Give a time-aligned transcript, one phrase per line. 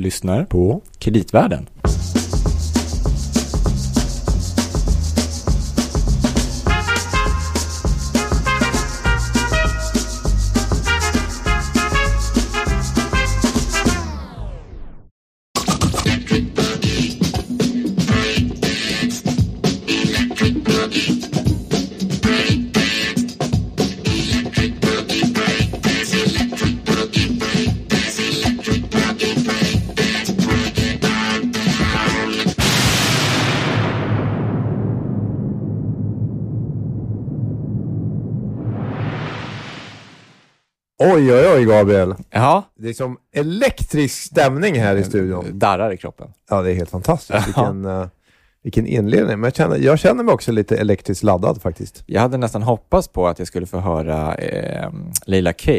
[0.00, 1.68] lyssnar på Kreditvärlden.
[41.20, 42.14] Oj, oj, oj, Gabriel.
[42.30, 45.44] Ja, Det är som elektrisk stämning här i studion.
[45.58, 46.28] darrar i kroppen.
[46.50, 47.46] Ja, det är helt fantastiskt.
[47.46, 48.06] Vilken, uh,
[48.62, 49.40] vilken inledning.
[49.40, 52.02] Men jag känner, jag känner mig också lite elektriskt laddad faktiskt.
[52.06, 54.90] Jag hade nästan hoppats på att jag skulle få höra eh,
[55.26, 55.72] Leila K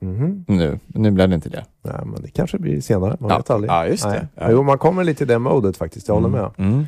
[0.00, 0.44] Mhm.
[0.48, 0.78] nu.
[0.86, 1.64] Nu blev det inte det.
[1.82, 3.16] Ja, men det kanske blir senare.
[3.20, 3.36] Man Ja.
[3.36, 3.70] vet aldrig.
[3.70, 4.08] Ja, just det.
[4.10, 4.26] Nej.
[4.34, 4.50] Ja.
[4.50, 6.08] Jo, man kommer lite i det modet faktiskt.
[6.08, 6.50] Jag håller med.
[6.58, 6.86] Mm.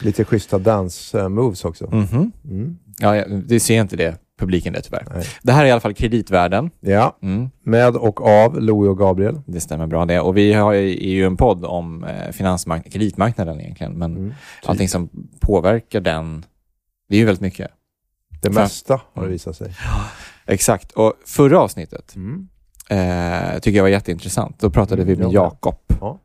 [0.00, 1.86] Lite schyssta dance-moves också.
[1.94, 2.32] Mhm.
[2.44, 2.78] Mm.
[2.98, 5.06] Ja, det ser inte det publiken det tyvärr.
[5.14, 5.24] Nej.
[5.42, 6.70] Det här är i alla fall Kreditvärlden.
[6.80, 7.50] Ja, Mm.
[7.62, 9.40] med och av Louie och Gabriel.
[9.46, 10.20] Det stämmer bra det.
[10.20, 13.92] Och vi har, är ju en podd om eh, finansmark- kreditmarknaden egentligen.
[13.98, 14.34] Men Mm.
[14.64, 15.08] allting som
[15.40, 16.44] påverkar den,
[17.08, 17.70] det är ju väldigt mycket.
[18.42, 18.62] Det Fan.
[18.62, 19.32] mesta har det Mm.
[19.32, 19.74] visat sig.
[20.46, 20.92] Exakt.
[20.92, 22.48] Och förra avsnittet Mm.
[22.88, 24.60] eh, tycker jag var jätteintressant.
[24.60, 25.34] Då pratade vi Mm, med med.
[25.34, 26.18] Jakob Ja,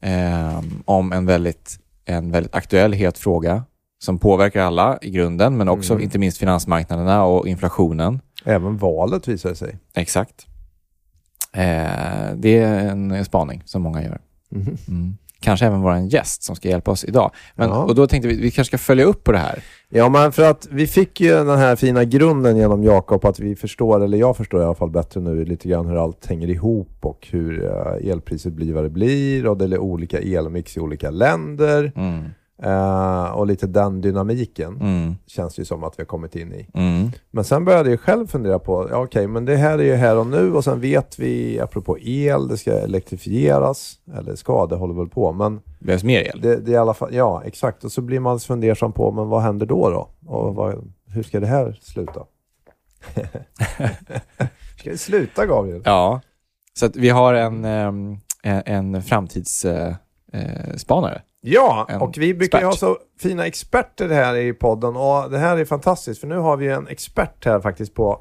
[0.00, 3.64] eh, om en väldigt, en väldigt aktuell, het fråga
[3.98, 6.04] som påverkar alla i grunden, men också Mm.
[6.04, 8.20] inte minst finansmarknaderna och inflationen.
[8.44, 9.78] Även valet visar sig.
[9.94, 10.46] Exakt.
[11.52, 14.20] Eh, det är en spaning som många gör.
[14.50, 14.76] Mhm.
[14.88, 15.16] Mm.
[15.40, 17.30] Kanske även vår gäst som ska hjälpa oss idag.
[17.54, 17.84] Men, Ja.
[17.84, 19.62] Och då tänkte vi vi kanske ska följa upp på det här.
[19.88, 23.56] Ja, men för att vi fick ju den här fina grunden genom Jakob att vi
[23.56, 26.96] förstår, eller jag förstår i alla fall bättre nu, lite grann hur allt hänger ihop
[27.00, 31.10] och hur eh, elpriset blir vad det blir och det är olika elmix i olika
[31.10, 32.24] länder Mm.
[32.62, 35.14] Eh, och lite den dynamiken Mm.
[35.26, 36.66] känns det ju som att vi har kommit in i.
[36.74, 37.10] Mm.
[37.30, 40.16] Men sen började jag själv fundera på, ja okej, men det här är ju här
[40.16, 44.94] och nu och sen vet vi, apropå el, det ska elektrifieras, eller ska, det håller
[44.94, 46.40] väl på, men Det behövs mer el.
[46.40, 49.28] det, det är i alla fall, ja exakt, och så blir man fundersam på, men
[49.28, 50.08] vad händer då då?
[50.32, 52.20] Och vad, hur ska det här sluta?
[54.78, 55.82] ska det sluta Gabriel?
[55.84, 56.20] Ja.
[56.78, 59.96] Så vi har en, ehm, en, framtidsspanare.
[60.32, 61.22] Eh, spanare.
[61.48, 62.88] Ja, En och vi brukar ju ha expert.
[62.88, 66.68] så fina experter här i podden och det här är fantastiskt för nu har vi
[66.68, 68.20] en expert här faktiskt på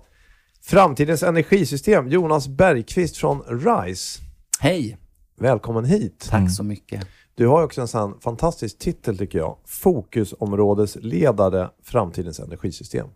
[0.63, 4.19] framtidens energisystem, Jonas Bergqvist från RISE.
[4.59, 4.97] Hej!
[5.39, 6.27] Välkommen hit.
[6.29, 7.07] Tack så mycket.
[7.35, 9.57] Du har också en sån fantastisk titel tycker jag.
[9.65, 13.07] Fokusområdesledare Framtidens energisystem.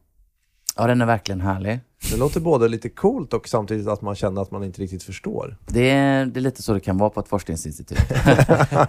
[0.78, 1.80] Ja, den är verkligen härlig.
[2.12, 5.58] Det låter både lite coolt och samtidigt att man känner att man inte riktigt förstår.
[5.68, 7.98] Det är, det är lite så det kan vara på ett forskningsinstitut.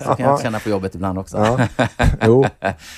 [0.00, 1.36] så kan jag känna på jobbet ibland också.
[1.36, 1.68] Ja.
[2.26, 2.44] Jo,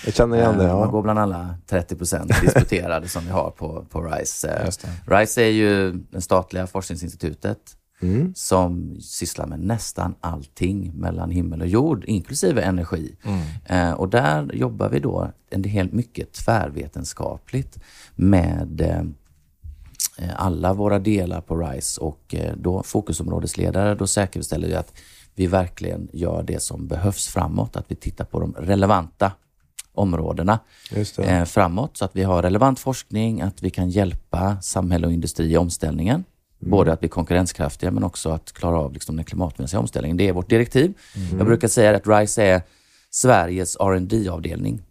[0.05, 0.65] jag känner igen det.
[0.65, 0.87] Eh, Man Ja.
[0.87, 4.71] går bland alla 30 procent disputerade som vi har på, på RISE.
[5.07, 7.59] RISE är ju det statliga forskningsinstitutet
[8.03, 8.33] Mm.
[8.35, 13.17] som sysslar med nästan allting mellan himmel och jord, inklusive energi.
[13.25, 13.41] Mm.
[13.65, 17.79] Eh, och där jobbar vi då en del mycket tvärvetenskapligt
[18.15, 24.93] med eh, alla våra delar på RISE och eh, då fokusområdesledare, då säkerställer vi att
[25.35, 29.33] vi verkligen gör det som behövs framåt, att vi tittar på de relevanta
[29.95, 30.59] områdena
[31.19, 35.53] eh, framåt så att vi har relevant forskning, att vi kan hjälpa samhälle och industri
[35.53, 36.25] i omställningen.
[36.67, 40.17] Både att bli konkurrenskraftiga men också att klara av liksom, den klimatmässiga omställningen.
[40.17, 40.95] Det är vårt direktiv.
[41.39, 42.63] Jag brukar säga att RISE är
[43.11, 44.83] Sveriges rd avdelning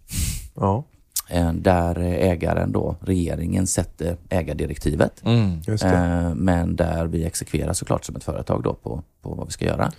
[0.56, 0.84] Ja,
[1.30, 5.26] eh, där ägaren då, regeringen, sätter ägardirektivet.
[5.26, 5.62] Mm.
[5.68, 9.66] Eh, men där vi exekverar såklart som ett företag då på, på vad vi ska
[9.66, 9.92] göra.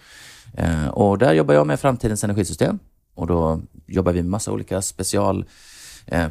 [0.57, 2.79] Eh, och där jobbar jag med framtidens energisystem
[3.15, 5.45] och då jobbar vi med massa olika special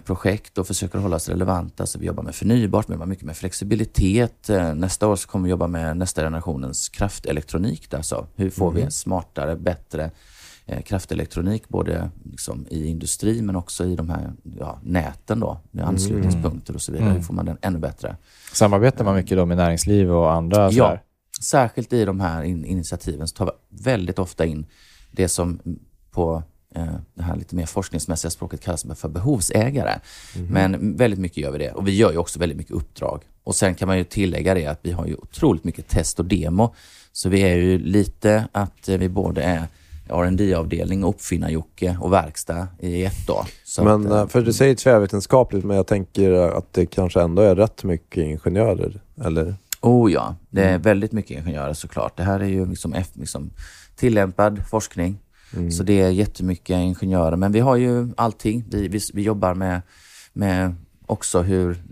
[0.05, 1.85] projekt och försöker hålla oss relevanta.
[1.85, 4.49] Så vi jobbar med förnybart, vi jobbar mycket med flexibilitet.
[4.49, 7.93] Eh, Nästa år så kommer vi jobba med nästa generationens kraftelektronik.
[7.93, 10.11] Alltså, hur får vi smartare, bättre
[10.65, 15.87] eh, kraftelektronik både liksom i industri men också i de här ja, näten då, med
[15.87, 17.09] anslutningspunkter och så vidare.
[17.09, 18.15] Hur får man den ännu bättre?
[18.53, 20.61] Samarbetar man mycket då med näringsliv och andra?
[20.61, 21.01] Ja, sådär?
[21.41, 24.65] särskilt i de här in initiativen så tar vi väldigt ofta in
[25.11, 25.59] det som
[26.11, 26.43] på eh,
[27.13, 29.99] det här lite mer forskningsmässiga språket kallas för behovsägare.
[30.49, 31.71] Men väldigt mycket gör vi det.
[31.71, 33.21] Och vi gör ju också väldigt mycket uppdrag.
[33.43, 36.25] Och sen kan man ju tillägga det att vi har ju otroligt mycket test och
[36.25, 36.75] demo.
[37.11, 39.67] Så vi är ju lite att eh, vi både är
[40.09, 43.45] rd avdelning uppfinnar-Jocke och verkstad i ett då.
[43.63, 47.21] Så Men, att, eh, eh, för du säger tvärvetenskapligt, men jag tänker att det kanske
[47.21, 49.55] ändå är rätt mycket ingenjörer, eller?
[49.81, 52.17] Oh ja, det är väldigt mycket ingenjörer såklart.
[52.17, 53.49] Det här är ju liksom, liksom
[53.95, 55.19] tillämpad forskning.
[55.53, 55.71] Mm.
[55.71, 57.35] Så det är jättemycket ingenjörer.
[57.37, 58.63] Men vi har ju allting.
[58.71, 59.81] Vi, vi, vi jobbar med,
[60.33, 60.75] med
[61.05, 61.83] också hur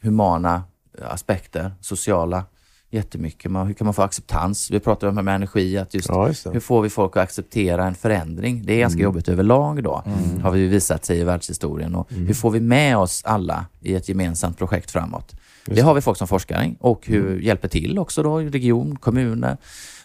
[0.00, 0.62] humana
[1.02, 2.44] aspekter, sociala,
[2.90, 3.50] jättemycket.
[3.50, 4.70] Man, hur kan man få acceptans?
[4.70, 6.50] Vi pratar om det med energi, att just, Ja, just det.
[6.50, 8.62] hur får vi folk att acceptera en förändring?
[8.66, 9.04] Det är ganska Mm.
[9.04, 10.02] jobbigt överlag då,
[10.42, 11.94] har vi visat sig i världshistorien.
[11.94, 12.26] Och Mm.
[12.26, 15.34] Hur får vi med oss alla i ett gemensamt projekt framåt?
[15.66, 17.42] Det har vi folk som forskar i och hur Mm.
[17.42, 19.56] hjälper till också då, region, kommuner,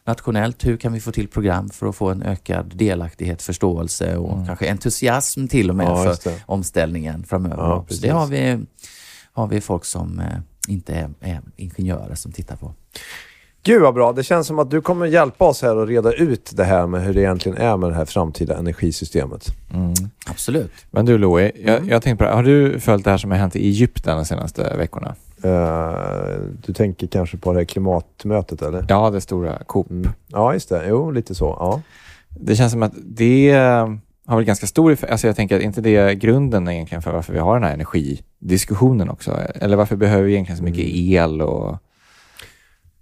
[0.05, 0.65] nationellt.
[0.65, 4.69] Hur kan vi få till program för att få en ökad delaktighet, förståelse och kanske
[4.71, 6.03] entusiasm till och med Mm.
[6.05, 7.63] Ja, för omställningen framöver.
[7.63, 8.59] Ja, det har vi,
[9.33, 10.25] har vi folk som eh,
[10.67, 12.73] inte är, är ingenjörer som tittar på.
[13.63, 14.13] Gud vad bra.
[14.13, 17.03] Det känns som att du kommer hjälpa oss här att reda ut det här med
[17.03, 19.45] hur det egentligen är med det här framtida energisystemet.
[19.73, 19.93] Mm.
[20.25, 20.71] Absolut.
[20.91, 21.89] Men du Louie, jag, Mm.
[21.89, 22.35] jag tänkte på det.
[22.35, 25.15] Har du följt det här som har hänt i Egypten de senaste veckorna?
[25.43, 28.85] Eh, du tänker kanske på det här klimatmötet eller?
[28.89, 29.89] Ja, det stora COP.
[29.89, 30.09] Mm.
[30.27, 30.83] Ja, just det.
[30.89, 31.45] Jo, lite så.
[31.59, 31.81] Ja.
[32.29, 33.87] Det känns som att det eh,
[34.25, 35.11] har väl ganska stor effekt.
[35.11, 37.73] Alltså jag tänker att inte det är grunden egentligen för varför vi har den här
[37.73, 39.37] energidiskussionen också?
[39.55, 41.33] Eller varför behöver vi egentligen så mycket Mm.
[41.33, 41.77] el och...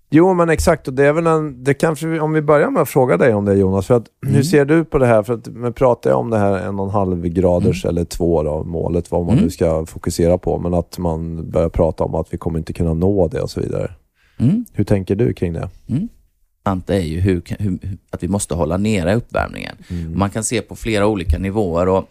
[0.09, 0.87] Jo, men exakt.
[0.87, 3.45] Och det är väl en, det kanske, om vi börjar med att fråga dig om
[3.45, 3.87] det Jonas.
[3.87, 4.43] För att, Hur Mm.
[4.43, 5.23] ser du på det här?
[5.23, 8.63] För att, pratar jag om det här en och en halv graders eller två då,
[8.63, 9.43] målet, vad man Mm.
[9.43, 10.59] nu ska fokusera på.
[10.59, 13.59] Men att man börjar prata om att vi kommer inte kunna nå det och så
[13.61, 13.91] vidare.
[14.39, 14.65] Mm.
[14.73, 15.69] Hur tänker du kring det?
[15.87, 17.79] intressant är ju hur, hur,
[18.09, 19.75] att vi måste hålla nere uppvärmningen.
[19.89, 20.19] Mm.
[20.19, 22.05] Man kan se på flera olika nivåer och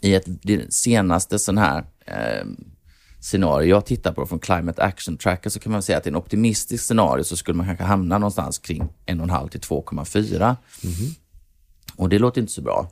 [0.00, 2.46] i ett det senaste sån här eh,
[3.26, 6.16] scenario jag tittar på från Climate Action Tracker så kan man säga att i en
[6.16, 10.56] optimistisk scenario så skulle man kanske hamna någonstans kring 1,5 till 2,4.
[11.96, 12.90] Och det låter inte så bra.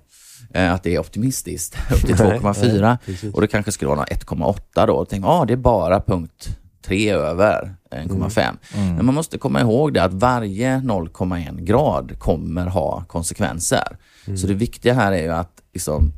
[0.55, 2.81] Eh, att det är optimistiskt, upp till Nej, 2,4.
[2.81, 3.35] nej, precis.
[3.35, 4.93] och det kanske skulle vara 1,8 då.
[4.95, 8.57] Och tänk, ah, det är bara punkt 3 över 1,5.
[8.97, 13.97] Men man måste komma ihåg det att varje 0,1 grad kommer ha konsekvenser.
[14.37, 16.13] Så det viktiga här är ju att liksom,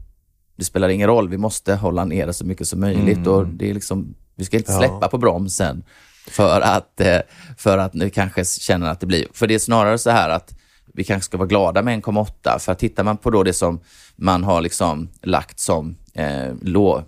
[0.56, 3.26] det spelar ingen roll, vi måste hålla ner det så mycket som möjligt.
[3.26, 4.78] Och det är liksom, vi ska inte Ja.
[4.78, 5.84] släppa på bromsen
[6.30, 7.18] för att, eh,
[7.56, 9.26] för att nu kanske känner att det blir...
[9.32, 10.54] För det är snarare så här att
[10.94, 12.58] vi kanske ska vara glada med 1,8.
[12.58, 13.80] För tittar man på då det som
[14.16, 17.02] man har liksom lagt som eh, lo,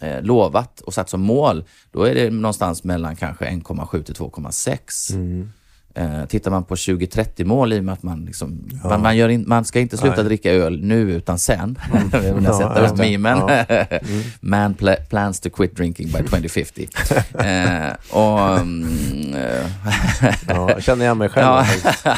[0.00, 5.12] eh, lovat och satt som mål, då är det någonstans mellan kanske 1,7 till 2,6.
[5.94, 9.44] Eh, tittar man på 2030-mål i och med att man, liksom, man, man, gör in,
[9.46, 10.24] man ska inte sluta Nej.
[10.24, 11.78] dricka öl nu utan sen.
[11.92, 12.10] Om
[12.44, 13.18] jag Ja, upp det.
[13.18, 13.38] memen.
[13.38, 13.84] Ja.
[14.40, 16.88] Man pla plans to quit drinking by 2050.
[17.34, 19.66] eh, och, mm, eh,
[20.48, 21.46] Ja, jag känner igen mig själv.
[21.46, 21.66] Ja,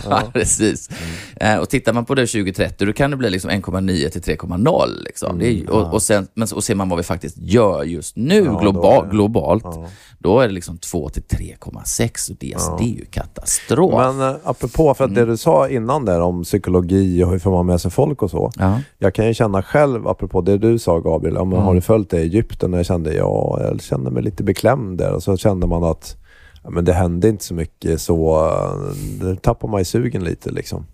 [0.05, 0.23] ja.
[0.33, 0.91] precis.
[1.37, 5.03] Eh, och tittar man på det 2030, då kan det bli liksom 1,9 till 3,0.
[5.05, 5.39] Liksom.
[5.39, 8.45] Det är, och, och, sen, men, och ser man vad vi faktiskt gör just nu
[8.45, 9.89] Ja, då globalt, Ja.
[10.19, 12.31] då är det liksom 2 till 3,6.
[12.31, 13.64] Och det, det är ju katastrof.
[13.97, 15.25] Men eh, apropå, för att Mm.
[15.27, 18.31] det du sa innan där om psykologi och hur får man med sig folk och
[18.31, 18.51] så.
[18.59, 18.81] ja.
[18.99, 21.65] Jag kan ju känna själv, apropå det du sa Gabriel, ja, men Mm.
[21.67, 22.73] har du följt det i Egypten?
[22.73, 26.17] Och jag kände, ja, jag kände mig lite beklämd där och så kände man att
[26.63, 28.95] ja, men det hände inte så mycket så, eh,
[29.27, 30.87] det tappar man i sugen lite liksom.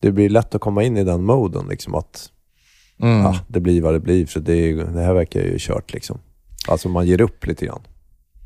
[0.00, 2.28] Det blir lätt att komma in i den moden liksom att
[3.02, 3.18] Mm.
[3.20, 6.18] ja, det blir vad det blir för det, det här verkar ju kört liksom.
[6.68, 7.80] Alltså man ger upp lite grann.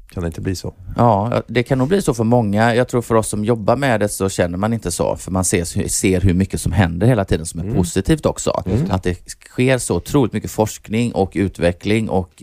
[0.08, 0.74] Kan det inte bli så?
[0.96, 2.74] Ja, det kan nog bli så för många.
[2.74, 5.44] Jag tror för oss som jobbar med det så känner man inte så, för man
[5.44, 8.62] ser, ser hur mycket som händer hela tiden som är positivt också.
[8.90, 12.42] Att det sker så otroligt mycket forskning och utveckling och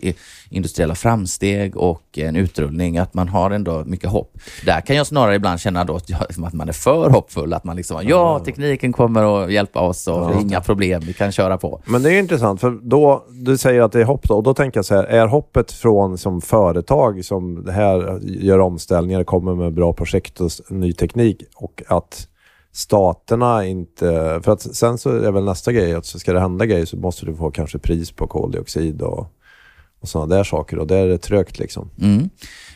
[0.50, 4.38] industriella framsteg och en utrullning, att man har ändå mycket hopp.
[4.66, 8.00] Där kan jag snarare ibland känna då att, man är för hoppfull, att man liksom,
[8.08, 11.82] ja, tekniken kommer att hjälpa oss och är inga problem, vi kan köra på.
[11.86, 14.54] Men det är intressant, för då, du säger att det är hopp då, och då
[14.54, 19.54] tänker jag så här, är hoppet från som företag som det här gör omställningar, kommer
[19.54, 22.28] med bra projekt och ny teknik och att
[22.72, 24.40] staterna inte...
[24.44, 26.96] För att sen så är väl nästa grej att så ska det hända grejer så
[26.96, 29.26] måste du få kanske pris på koldioxid och,
[30.00, 31.90] och sådana där saker och där är det trögt liksom.
[32.00, 32.30] Mm.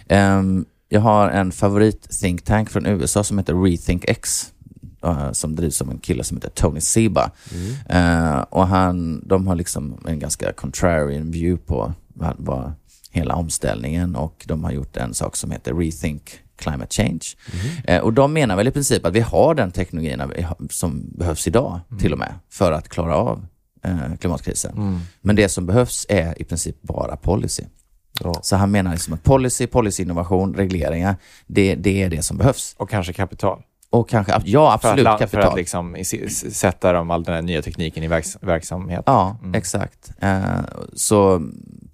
[0.08, 4.52] Ehm, jag har en favorit think tank från USA som heter Rethink X
[5.04, 7.30] eh, som drivs av en kille som heter Tony Seba.
[7.88, 12.73] Eh, och han, de har liksom en ganska contrarian view på vad, vad
[13.11, 17.21] hela omställningen och de har gjort en sak som heter Rethink Climate Change.
[17.85, 21.47] Eh, och de menar väl i princip att vi har den teknologin har- som behövs
[21.47, 23.47] idag till och med för att klara av
[23.85, 25.00] eh, klimatkrisen.
[25.21, 27.62] Men det som behövs är i princip bara policy.
[28.21, 28.35] Ja.
[28.43, 32.75] Så han menar liksom att policy, policyinnovation, regleringar, det, det är det som behövs.
[32.79, 33.62] Och kanske kapital.
[33.91, 35.43] Och kanske, ja absolut, för att, kapital.
[35.43, 35.97] För att liksom
[36.53, 39.03] sätta dem, all den här nya tekniken i verks, verksamhet.
[39.07, 39.55] Ja, Mm.
[39.55, 40.11] exakt.
[40.21, 40.41] Eh,
[40.95, 41.43] så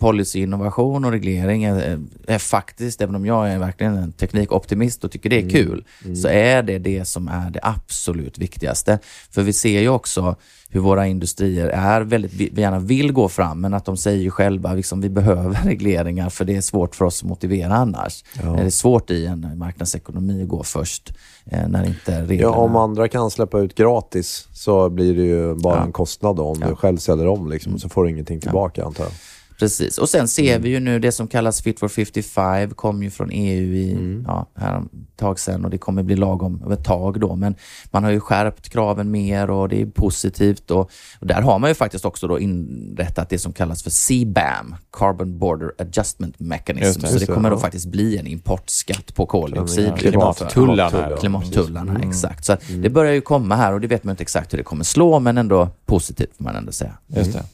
[0.05, 5.31] policyinnovation och reglering är, är faktiskt, även om jag är verkligen en teknikoptimist och tycker
[5.31, 5.85] det är kul,
[6.23, 8.99] så är det det som är det absolut viktigaste.
[9.31, 10.37] För vi ser ju också
[10.69, 14.31] hur våra industrier är väldigt, vi gärna vill gå fram, men att de säger ju
[14.31, 18.25] själva liksom, vi behöver regleringar för det är svårt för oss att motivera annars.
[18.35, 21.13] Det är svårt i en marknadsekonomi att gå först
[21.47, 22.43] eh, när inte reglerna...
[22.53, 25.85] Ja, om andra kan släppa ut gratis så blir det ju bara Ja.
[25.85, 26.69] en kostnad då, om Ja.
[26.69, 29.13] du själv ställer om liksom, så får du ingenting tillbaka antar jag.
[29.59, 29.99] Precis.
[29.99, 33.31] Och sen ser vi ju nu det som kallas Fit for 55 kom ju från
[33.33, 34.25] EU i, Mm.
[34.29, 37.37] ja, här ett tag sedan och det kommer bli lagom om ett tag då.
[37.37, 37.55] Men
[37.91, 40.71] man har ju skärpt kraven mer och det är positivt.
[40.71, 44.75] Och, och där har man ju faktiskt också då inrättat det som kallas för CBAM,
[44.93, 46.85] Carbon Border Adjustment Mechanism.
[46.87, 47.07] Just det.
[47.07, 49.89] Så Just det det, kommer då faktiskt bli en importskatt på koldioxid.
[49.89, 50.91] Ja, Klimattullarna.
[50.91, 51.17] Klimattullar.
[51.17, 52.45] Klimattullarna, exakt.
[52.45, 54.65] Så att det börjar ju komma här och det vet man inte exakt hur det
[54.65, 56.93] kommer slå, men ändå positivt får man ändå säga.
[57.07, 57.45] Just det.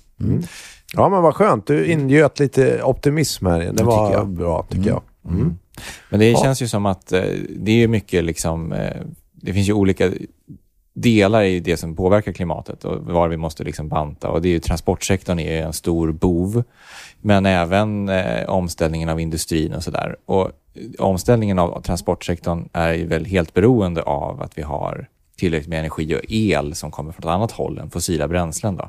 [0.97, 1.67] Ja, men vad skönt.
[1.67, 3.61] Du ingöt lite optimism här.
[3.61, 4.29] Det tycker var jag.
[4.29, 5.03] bra, tycker jag.
[5.29, 5.59] Mm.
[6.11, 6.39] Men det Ja.
[6.43, 7.23] känns ju som att eh,
[7.57, 8.97] det är mycket liksom, eh,
[9.33, 10.13] det finns ju olika
[10.95, 14.51] delar i det som påverkar klimatet och var vi måste liksom banta och det är
[14.51, 16.63] ju transportsektorn är en stor bov.
[17.21, 20.17] Men även eh, omställningen av industrin och sådär.
[20.27, 20.51] Och
[20.99, 25.07] omställningen av transportsektorn är ju väl helt beroende av att vi har
[25.37, 28.77] tillräckligt med energi och el som kommer från ett annat håll än fossila bränslen.
[28.77, 28.89] Då.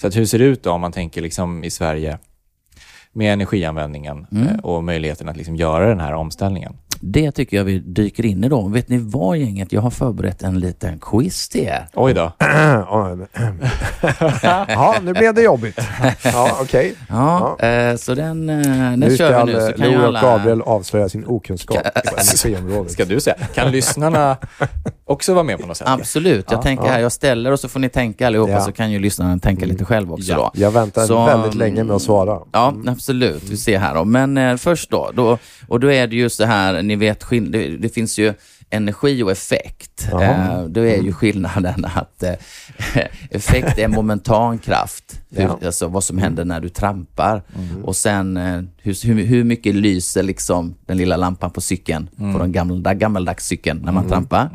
[0.00, 2.18] Så att hur ser det ut då om man tänker liksom i Sverige
[3.12, 6.76] med energianvändningen eh, och möjligheten att liksom göra den här omställningen?
[7.06, 8.68] Det tycker jag vi dyker in i då.
[8.68, 9.72] Vet ni vad gänget?
[9.72, 11.86] Jag har förberett en liten quiz till er.
[11.94, 12.32] Oj då.
[14.68, 15.78] ja, nu blev det jobbigt.
[16.24, 16.94] Ja, okej.
[17.08, 19.60] Ja, Eh, så den, eh, den Nu kör vi nu.
[19.60, 20.20] Så kan och alla...
[20.22, 22.92] Gabriel avslöja sin okunskap på energiområdet.
[22.92, 23.36] Ska du säga.
[23.54, 24.36] Kan lyssnarna
[25.04, 25.88] också vara med på något sätt?
[25.88, 26.50] Absolut.
[26.50, 28.60] Jag tänker här, jag ställer och så får ni tänka allihopa Ja.
[28.60, 30.36] så kan ju lyssnaren tänka lite själv också Ja.
[30.54, 30.60] då.
[30.60, 32.38] Jag väntar Så, väldigt länge med att svara.
[32.52, 33.42] Ja, absolut.
[33.42, 34.04] Vi ser här då.
[34.04, 37.76] Men eh, först då, då, och då är det ju så här, ni vet, det,
[37.76, 38.34] det finns ju
[38.70, 40.08] energi och effekt.
[40.20, 42.32] Eh, då är ju skillnaden att eh,
[43.30, 45.58] effekt är momentan kraft, Ja.
[45.64, 47.42] alltså vad som händer när du trampar.
[47.84, 52.38] Och sen eh, hur, hur, hur mycket lyser liksom den lilla lampan på cykeln, på
[52.38, 54.50] den gamla, gammaldags cykeln när man trampar.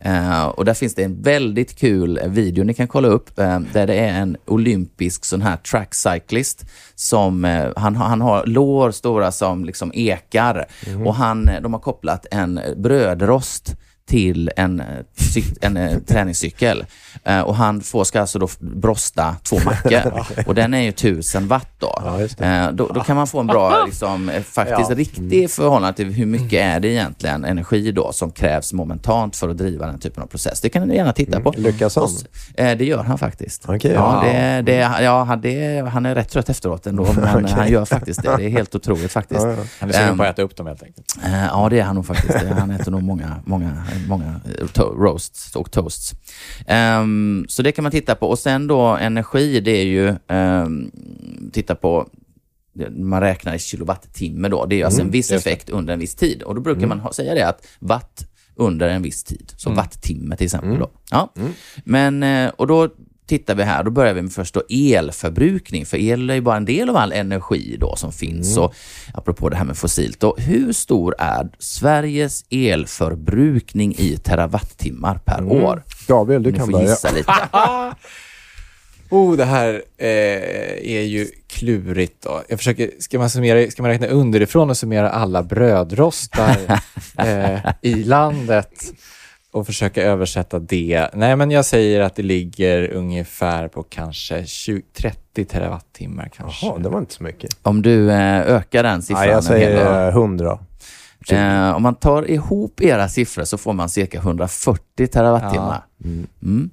[0.00, 3.86] Eh, och där finns det en väldigt kul video ni kan kolla upp, eh, där
[3.86, 6.64] det är en olympisk sån här track cyclist
[6.94, 10.66] som, eh, han, han har lår stora som liksom ekar.
[11.06, 13.76] Och han, de har kopplat en brödrost
[14.08, 14.86] till en, eh,
[15.60, 16.84] en eh, träningscykel.
[17.24, 20.26] Eh, och han får, ska alltså då brosta två mackor.
[20.46, 22.02] och den är ju 1000 watt då.
[22.38, 22.46] Ja.
[22.46, 24.96] Eh, då, då kan man få en bra, liksom, eh, faktiskt Ja.
[24.96, 29.58] riktig förhållande till hur mycket är det egentligen energi då som krävs momentant för att
[29.58, 30.60] driva den typen av process.
[30.60, 31.54] Det kan ni gärna titta på.
[31.56, 32.08] Lyckas han?
[32.54, 33.64] Eh, det gör han faktiskt.
[33.68, 37.68] Okej, ja, det, det, ja, han- det, han är rätt trött efteråt ändå, men han
[37.70, 38.36] gör faktiskt det.
[38.36, 39.40] Det är helt otroligt faktiskt.
[39.44, 39.64] Ja, ja.
[39.80, 41.16] Han är sugen på att äta upp dem helt enkelt.
[41.24, 42.38] Eh, Ja, det är han nog faktiskt.
[42.58, 46.12] Han äter nog många, många, många eh, roasts och toasts.
[46.66, 48.28] Ehm, så det kan man titta på.
[48.28, 50.90] Och sen då energi, det är ju, um,
[51.52, 52.08] titta på,
[52.90, 54.66] man räknar i kilowattimme då.
[54.66, 56.42] Det är alltså en viss effekt under en viss tid.
[56.42, 59.52] Och då brukar man ha, säga det att watt under en viss tid.
[59.56, 60.78] Så wattimme till exempel.
[60.78, 60.90] Då.
[61.10, 61.32] Ja.
[61.84, 62.88] Men, eh, och då
[63.26, 66.56] tittar vi här, då börjar vi med först då elförbrukning, för el är ju bara
[66.56, 68.56] en del av all energi då som finns.
[68.56, 68.74] Och
[69.14, 75.82] apropå det här med fossilt, då, hur stor är Sveriges elförbrukning i terawattimmar per år?
[76.06, 76.88] Gabriel, du Ni kan börja.
[76.88, 77.32] gissa lite.
[79.10, 80.08] Oh, det här eh,
[80.96, 82.22] är ju klurigt.
[82.22, 82.42] Då.
[82.48, 86.56] Jag försöker, ska, man summera, ska man räkna underifrån och summera alla brödrostar
[87.18, 88.92] eh, i landet
[89.54, 91.08] och försöka översätta det?
[91.12, 96.66] Nej, men jag säger att det ligger ungefär på kanske 20, 30 terawattimmar kanske.
[96.66, 97.56] Jaha, det var inte så mycket.
[97.62, 100.58] Om du eh, ökar den siffran Nej, jag säger eh, 100.
[101.30, 105.84] Eh, om man tar ihop era siffror så får man cirka 140 terawattimmar.
[106.42, 106.70] Mm.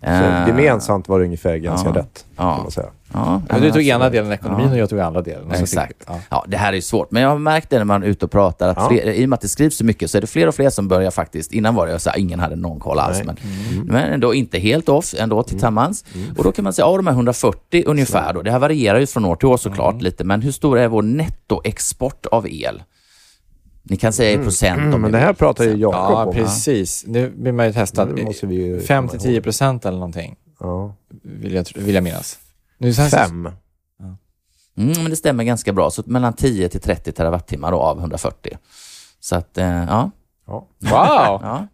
[0.00, 1.94] Så Eh, gemensamt var det ungefär ganska ja.
[1.94, 2.54] rätt, Ja.
[2.54, 2.86] kan man säga.
[3.12, 4.72] Ja, Men du tog ena delen ekonomin Ja.
[4.72, 5.50] och jag tog andra delen.
[5.50, 5.88] Exakt.
[5.98, 6.20] fick Ja.
[6.30, 8.24] Ja, det här är ju svårt, men jag har märkt det när man är ute
[8.24, 8.88] och pratar, att Ja.
[8.88, 10.70] fler, i och med att det skrivs så mycket så är det fler och fler
[10.70, 13.36] som börjar faktiskt, innan var det så här, ingen hade någon koll alls, men,
[13.84, 16.04] men ändå inte helt off, ändå tillsammans.
[16.38, 19.06] Och då kan man säga, ja de här 140 ungefär då, det här varierar ju
[19.06, 22.82] från år till år såklart lite, men hur stor är vår nettoexport av el?
[23.90, 26.24] Ni kan säga i procent om Mm, ni men det här pratar ju Jakob Ja,
[26.24, 26.34] om.
[26.34, 27.04] precis.
[27.06, 28.16] Nu blir man ju testad.
[28.16, 30.94] Det måste vi ju 5-10 procent eller någonting, Ja.
[31.22, 32.38] vill jag, vill jag minnas.
[32.78, 33.48] Nu, Fem.
[34.76, 38.58] Mm, men det stämmer ganska bra, så mellan 10 till 30 terawattimmar då av 140.
[39.20, 40.10] Så att, eh, ja.
[40.48, 40.66] Ja.
[40.80, 40.90] Wow!
[41.42, 41.66] Ja,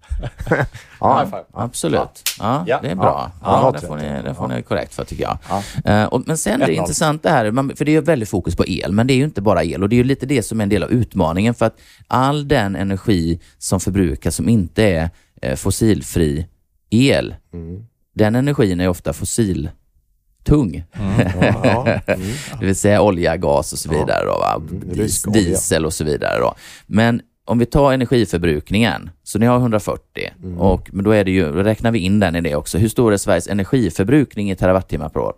[1.01, 1.45] Ja.
[1.53, 2.23] Absolut.
[2.39, 2.79] Ja, Ja.
[2.83, 3.31] det är bra.
[3.43, 3.49] Ja.
[3.51, 5.39] Ja, Ja, det får ni, det får ni korrekt för tycker jag.
[5.85, 6.07] Ja.
[6.07, 6.77] Och, men sen är det 1-0.
[6.77, 9.25] intressant det här, för det är ju väldigt fokus på el, men det är ju
[9.25, 11.55] inte bara el och det är ju lite det som är en del av utmaningen
[11.55, 11.77] för att
[12.09, 15.11] all den energi som förbrukas som inte är
[15.43, 16.47] eh, fossilfri
[16.91, 17.87] el, Mm.
[18.15, 20.85] den energin är ofta fossiltung.
[20.93, 21.25] Ja,
[21.65, 21.99] ja.
[22.07, 22.21] Mm.
[22.61, 23.99] Det vill säga olja, gas och så Ja.
[23.99, 24.25] vidare.
[24.25, 24.55] Då, va?
[24.71, 26.39] Mm, diesel och så vidare.
[26.41, 26.55] Då.
[26.87, 30.59] Men om vi tar energiförbrukningen, så ni har 140, Mm.
[30.61, 32.79] och, men då, är det ju, då räknar vi in den i det också.
[32.79, 35.33] Hur stor är Sveriges energiförbrukning i terawattimmar per år?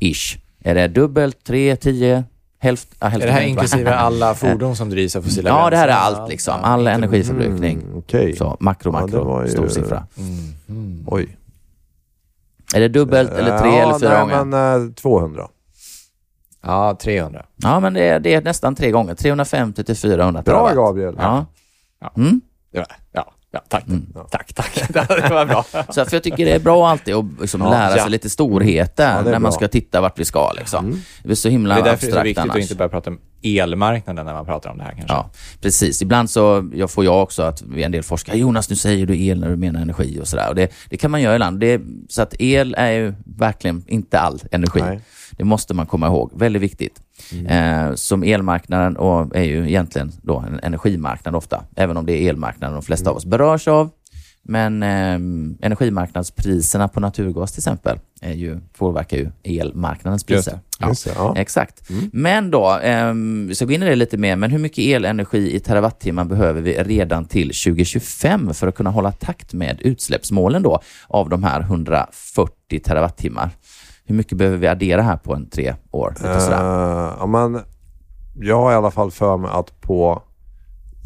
[0.00, 0.38] Ish.
[0.60, 2.24] Är det dubbelt, tre, tio,
[2.58, 3.28] hälft, ja, Är hälften?
[3.28, 6.20] det här inklusive alla fordon som drivs av fossila Ja, det här är bränslen?
[6.22, 6.54] allt liksom.
[6.62, 7.78] All energiförbrukning.
[7.82, 8.36] Mm, Okej.
[8.36, 10.06] Så makro, Ja, makro, ju- stor siffra.
[10.18, 10.38] Mm.
[10.68, 11.04] Mm.
[11.06, 11.36] Oj.
[12.74, 14.44] Är det dubbelt eller tre ja, eller fyra nej, gånger?
[14.44, 15.48] men eh, 200.
[16.66, 17.46] Ja, 300.
[17.56, 19.14] Ja, men det är, det är nästan tre gånger.
[19.14, 20.74] 350 till 400 Bra terawatt.
[20.76, 21.14] Gabriel.
[21.18, 21.46] Ja.
[22.00, 22.12] Ja.
[22.16, 22.40] Mm.
[22.74, 23.86] Var, ja, ja, tack.
[23.88, 24.06] Mm.
[24.30, 24.88] Tack, tack.
[24.88, 25.64] Det var bra.
[25.90, 28.08] Så för jag tycker det är bra alltid att liksom Ja, lära sig ja.
[28.08, 29.52] lite storheter Ja, när man bra.
[29.52, 30.52] ska titta vart vi ska.
[30.52, 30.84] Liksom.
[30.84, 30.98] Mm.
[31.22, 32.56] Det är så himla Det är därför det är så viktigt annars.
[32.56, 35.14] att inte börja prata om elmarknaden när man pratar om det här kanske.
[35.14, 35.30] Ja,
[35.60, 36.02] precis.
[36.02, 39.40] Ibland så jag får jag också att en del forskare, Jonas nu säger du el
[39.40, 40.48] när du menar energi och sådär.
[40.48, 41.60] Och det, det kan man göra ibland.
[41.60, 44.80] Det, så att el är ju verkligen inte all energi.
[44.82, 45.00] Nej.
[45.36, 46.30] Det måste man komma ihåg.
[46.34, 47.00] Väldigt viktigt.
[47.48, 52.28] Eh, som elmarknaden och är ju egentligen då en energimarknad ofta, även om det är
[52.28, 53.90] elmarknaden de flesta av oss berörs av.
[54.48, 60.58] Men eh, energimarknadspriserna på naturgas till exempel är ju, påverkar ju elmarknadens priser.
[60.78, 60.86] det.
[60.88, 61.34] Just ja.
[61.36, 61.90] Exakt.
[62.12, 63.12] Men då, eh,
[63.48, 66.60] vi ska gå in i det lite mer, men hur mycket elenergi i terawattimmar behöver
[66.60, 71.60] vi redan till 2025 för att kunna hålla takt med utsläppsmålen då av de här
[71.60, 73.50] 140 terawattimmar?
[74.06, 76.14] Hur mycket behöver vi addera här på en tre år?
[76.24, 77.60] Eh, ja, men
[78.34, 80.22] jag har i alla fall för mig att på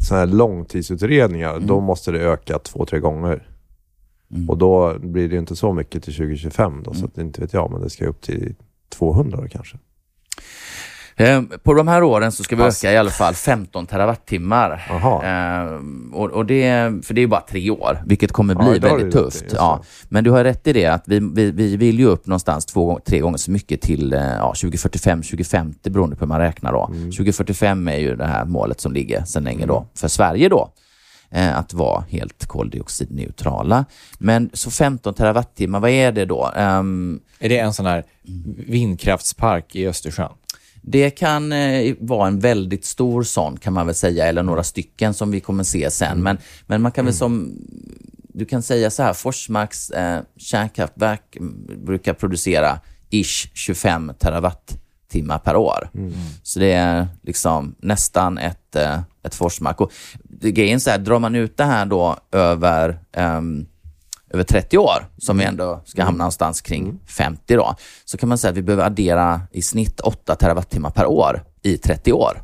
[0.07, 1.67] sådana här långtidsutredningar, Mm.
[1.67, 3.47] då måste det öka två, tre gånger.
[4.31, 4.49] Mm.
[4.49, 7.53] Och då blir det ju inte så mycket till 2025 då, så att, inte vet
[7.53, 8.55] jag, men det ska upp till
[8.89, 9.77] 200 då kanske.
[11.15, 12.83] Eh, På de här åren så ska vi Pass.
[12.83, 14.85] öka i alla fall 15 terawattimmar.
[14.89, 15.25] Jaha.
[15.65, 15.79] Eh,
[16.13, 18.79] och, och det, för det är ju bara tre år, vilket kommer bli Ja, det
[18.79, 19.41] väldigt tufft.
[19.43, 19.79] just Ja.
[19.81, 19.87] det.
[20.09, 22.99] Men du har rätt i det att vi, vi, vi vill ju upp någonstans två,
[23.05, 26.85] tre gånger så mycket till eh, ja, 2045, 2050 beroende på hur man räknar då.
[26.93, 27.11] Mm.
[27.11, 30.69] 2045 är ju det här målet som ligger sedan länge då för Sverige då.
[31.33, 33.85] Eh, att vara helt koldioxidneutrala.
[34.19, 36.51] Men så 15 terawattimmar, vad är det då?
[36.55, 38.03] Ehm, Är det en sån här
[38.67, 40.29] vindkraftspark i Östersjön?
[40.81, 45.13] Det kan eh, vara en väldigt stor sån kan man väl säga, eller några stycken
[45.13, 46.23] som vi kommer se sen.
[46.23, 47.53] Men, men man kan väl som,
[48.33, 55.55] du kan säga så här, Forsmarks eh, kärnkraftverk mm, brukar producera ish 25 terawattimmar per
[55.55, 55.89] år.
[56.43, 59.81] Så det är liksom nästan ett, eh, ett Forsmark.
[59.81, 59.91] Och
[60.39, 63.65] grejen så här, drar man ut det här då över ehm,
[64.33, 68.37] över 30 år, som vi ändå ska hamna någonstans kring 50 då, så kan man
[68.37, 72.41] säga att vi behöver addera i snitt 8 terawattimmar per år i 30 år.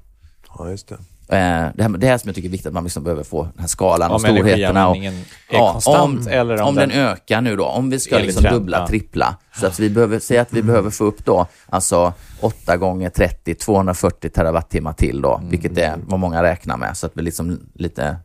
[0.58, 0.98] Ja, just det.
[1.30, 1.38] Eh,
[1.76, 3.54] det, här, det här som jag tycker är viktigt, att man liksom behöver få den
[3.60, 4.88] här skalan och Om storheterna.
[4.90, 5.14] Och, är
[5.72, 8.78] konstant om, eller om, om den, ökar nu då, om vi ska liksom trend, dubbla,
[8.80, 8.88] ja.
[8.88, 9.38] trippla.
[9.60, 13.56] Så att vi behöver säga att vi behöver få upp då, alltså 8 gånger 30,
[13.56, 15.50] 240 terawattimmar till då, Mm.
[15.50, 16.98] vilket är vad många räknar med.
[16.98, 18.18] Så att vi liksom lite,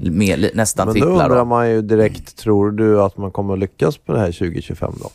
[0.00, 1.44] mer, li, nästan Men då tripplar undrar då.
[1.44, 5.10] man ju direkt, tror du att man kommer lyckas på det här 2025 då?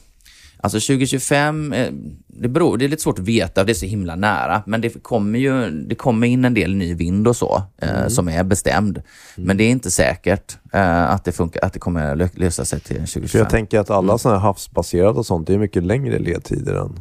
[0.61, 1.87] Alltså 2025, eh,
[2.27, 4.63] det, beror, det är lite svårt att veta, det är så himla nära.
[4.65, 8.27] Men det kommer ju det kommer in en del ny vind och så, eh, som
[8.29, 9.01] är bestämd.
[9.35, 12.79] Men det är inte säkert eh, att, det funkar, att det kommer lö- lösa sig
[12.79, 13.27] till 2025.
[13.29, 14.19] För jag tänker att alla Mm.
[14.19, 16.99] sådana här havsbaserade och sånt, det är mycket längre ledtider än...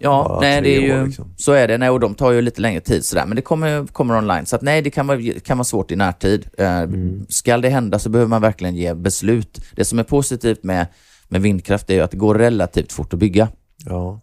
[0.00, 1.34] Ja, nej, det är ju, liksom.
[1.36, 1.78] så är det.
[1.78, 4.46] Nej, och de tar ju lite längre tid sådär, men det kommer, kommer online.
[4.46, 6.48] Så att, nej, det kan vara, kan vara svårt i närtid.
[6.58, 7.26] Eh, Mm.
[7.28, 9.60] Ska det hända så behöver man verkligen ge beslut.
[9.76, 10.86] Det som är positivt med,
[11.28, 13.48] med vindkraft är ju att det går relativt fort att bygga.
[13.86, 14.20] Ja.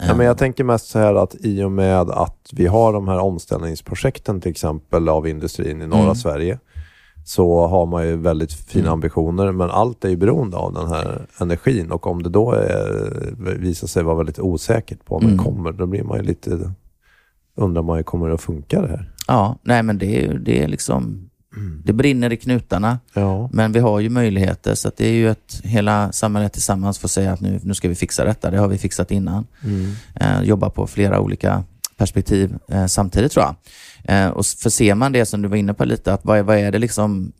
[0.00, 3.08] Ja, men jag tänker mest så här att i och med att vi har de
[3.08, 6.14] här omställningsprojekten till exempel av industrin i norra Mm.
[6.14, 6.58] Sverige
[7.24, 8.92] så har man ju väldigt fina Mm.
[8.92, 13.34] ambitioner men allt är ju beroende av den här energin och om det då är,
[13.58, 15.36] visar sig vara väldigt osäkert på om Mm.
[15.36, 16.72] den kommer då blir man ju lite
[17.56, 19.10] undrar man ju kommer det att funka det här?
[19.28, 21.29] Ja, nej men det det är liksom,
[21.84, 22.98] det brinner i knutarna.
[23.14, 23.50] Ja.
[23.52, 27.32] Men vi har ju möjligheter så det är ju att hela samhället tillsammans får säga
[27.32, 28.50] att nu, nu ska vi fixa detta.
[28.50, 29.46] Det har vi fixat innan.
[29.64, 29.92] Mm.
[30.14, 31.64] Eh, jobba på flera olika
[31.96, 33.54] perspektiv eh, samtidigt tror jag.
[34.16, 36.42] Eh, och för ser man det som du var inne på lite, att vad, är-
[36.42, 37.32] vad är det liksom,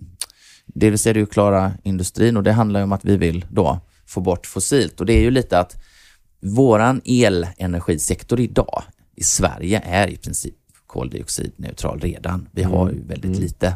[0.66, 3.80] dels är det ju klara industrin och det handlar ju om att vi vill då
[4.06, 5.76] få bort fossilt och det är ju lite att
[6.42, 8.82] våran elenergisektor idag
[9.16, 10.54] i Sverige är i princip
[10.86, 12.48] koldioxidneutral redan.
[12.52, 13.74] Vi har ju väldigt lite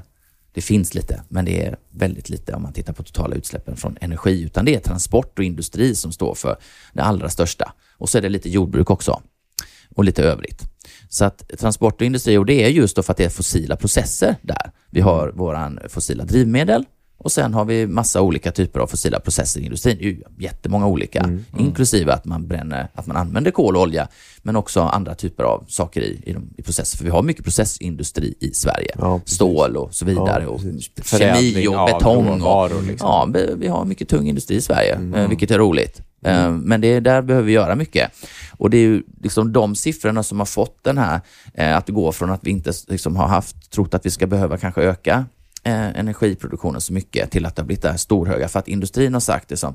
[0.54, 3.96] det finns lite, men det är väldigt lite om man tittar på totala utsläppen från
[4.00, 6.56] energi, utan det är transport och industri som står för
[6.92, 7.72] det allra största.
[7.92, 9.22] Och så är det lite jordbruk också
[9.94, 10.62] och lite övrigt.
[11.08, 13.76] Så att transport och industri, och det är just då för att det är fossila
[13.76, 14.72] processer där.
[14.90, 16.84] Vi har våran fossila drivmedel
[17.18, 19.96] och sen har vi massa olika typer av fossila processer i industrin.
[20.00, 21.66] Det är jättemånga olika, mm, mm.
[21.66, 24.08] inklusive att man bränner, att man använder kol och olja,
[24.42, 26.98] men också andra typer av saker i, i, de, i processer.
[26.98, 28.94] För vi har mycket processindustri i Sverige.
[28.98, 30.42] Ja, Stål och så vidare.
[30.42, 30.60] Ja, och
[31.04, 32.42] kemi och betong.
[32.42, 33.34] Och, liksom.
[33.34, 35.14] Ja, vi har mycket tung industri i Sverige, mm.
[35.14, 36.02] Eh, vilket är roligt.
[36.24, 36.60] Eh, mm.
[36.60, 38.10] Men det, där behöver vi göra mycket.
[38.58, 41.20] Och det är ju liksom de siffrorna som har fått den här,
[41.54, 44.56] eh, att gå från att vi inte liksom har haft, trott att vi ska behöva
[44.56, 45.26] kanske öka
[45.64, 48.48] eh, energiproduktionen så mycket till att det har blivit det här storhöga.
[48.48, 49.74] För att industrin har sagt det som,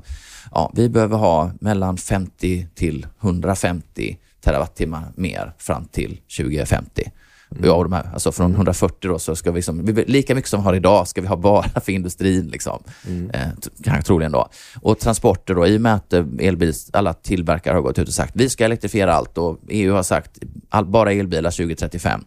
[0.50, 7.10] ja, vi behöver ha mellan 50 till 150 terawattimmar mer fram till 2050.
[7.50, 7.64] Mm.
[7.64, 10.64] Ja, de här, alltså från 140 då så ska vi, liksom, lika mycket som vi
[10.64, 12.48] har idag ska vi ha bara för industrin.
[12.48, 12.82] Liksom.
[13.06, 13.30] Mm.
[13.30, 14.48] Eh, troligen då.
[14.80, 18.14] Och transporter då, i och med att eh, elbils, alla tillverkare har gått ut och
[18.14, 22.24] sagt vi ska elektrifiera allt och EU har sagt all, bara elbilar 2035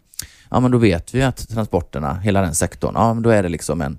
[0.54, 3.50] ja men då vet vi att transporterna, hela den sektorn, ja men då är det
[3.50, 3.98] liksom en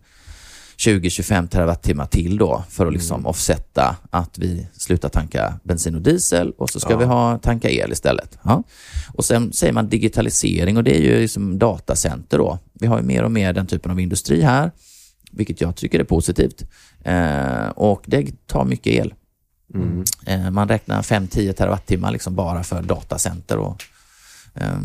[0.76, 3.26] 20-25 terawattimmar till då för att liksom mm.
[3.26, 6.96] offsetta att vi slutar tanka bensin och diesel och så ska ja.
[6.96, 8.38] vi ha tanka el istället.
[8.42, 8.62] Ja.
[9.14, 12.58] Och sen säger man digitalisering och det är ju liksom datacenter då.
[12.72, 14.70] Vi har ju mer och mer den typen av industri här,
[15.32, 16.64] vilket jag tycker är positivt.
[17.04, 19.14] Eh, och det tar mycket el.
[19.74, 20.04] Mm.
[20.26, 23.82] Eh, man räknar 5-10 terawattimmar liksom bara för datacenter och
[24.54, 24.78] eh,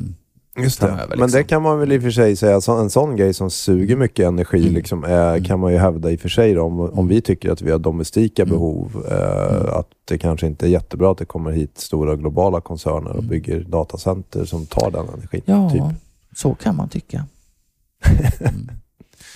[0.63, 0.95] Just det.
[0.95, 1.19] liksom.
[1.19, 3.95] Men det kan man väl i och för sig säga, en sån grej som suger
[3.95, 4.73] mycket energi mm.
[4.73, 5.43] liksom, är, mm.
[5.43, 7.71] kan man ju hävda i och för sig då, om, om vi tycker att vi
[7.71, 8.53] har domestika mm.
[8.53, 9.79] behov, eh, mm.
[9.79, 13.27] att det kanske inte är jättebra att det kommer hit stora globala koncerner och mm.
[13.27, 15.41] bygger datacenter som tar den energin.
[15.45, 15.83] Ja, typ.
[16.35, 17.25] så kan man tycka.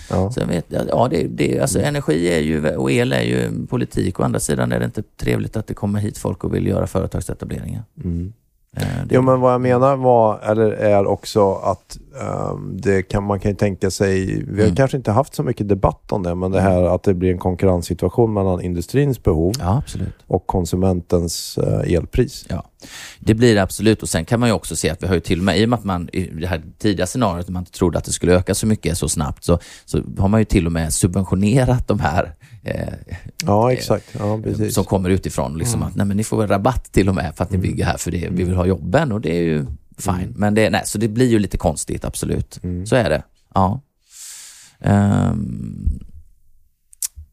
[0.09, 0.31] Ja.
[0.31, 4.19] Sen vet jag, ja, det, det, alltså energi är ju, och el är ju politik.
[4.19, 6.87] Å andra sidan är det inte trevligt att det kommer hit folk och vill göra
[6.87, 7.83] företagsetableringar.
[8.03, 8.33] Mm.
[8.75, 11.97] Eh, jo, men vad jag menar var, eller är också att
[12.51, 14.75] um, det kan, man kan ju tänka sig, vi har mm.
[14.75, 17.37] kanske inte haft så mycket debatt om det, men det här att det blir en
[17.37, 19.81] konkurrenssituation mellan industrins behov ja,
[20.27, 22.45] och konsumentens uh, elpris.
[22.49, 22.63] Ja,
[23.19, 24.01] det blir det absolut.
[24.03, 25.65] Och sen kan man ju också se att vi har ju till och med, i
[25.65, 28.33] och med att man i det här tidiga scenariot, man inte trodde att det skulle
[28.33, 31.99] öka så mycket så snabbt, så, så har man ju till och med subventionerat de
[31.99, 32.93] här Eh,
[33.45, 34.15] ja, exakt.
[34.19, 35.57] Ja, som kommer utifrån.
[35.57, 35.87] Liksom mm.
[35.87, 37.69] att nej, men ni får väl rabatt till och med för att ni mm.
[37.69, 39.65] bygger här för det, vi vill ha jobben och det är ju
[39.97, 40.15] fine.
[40.15, 40.33] Mm.
[40.35, 42.59] Men det, nej, så det blir ju lite konstigt, absolut.
[42.63, 42.85] Mm.
[42.85, 43.23] Så är det.
[43.53, 43.81] Ja.
[44.79, 45.99] Um,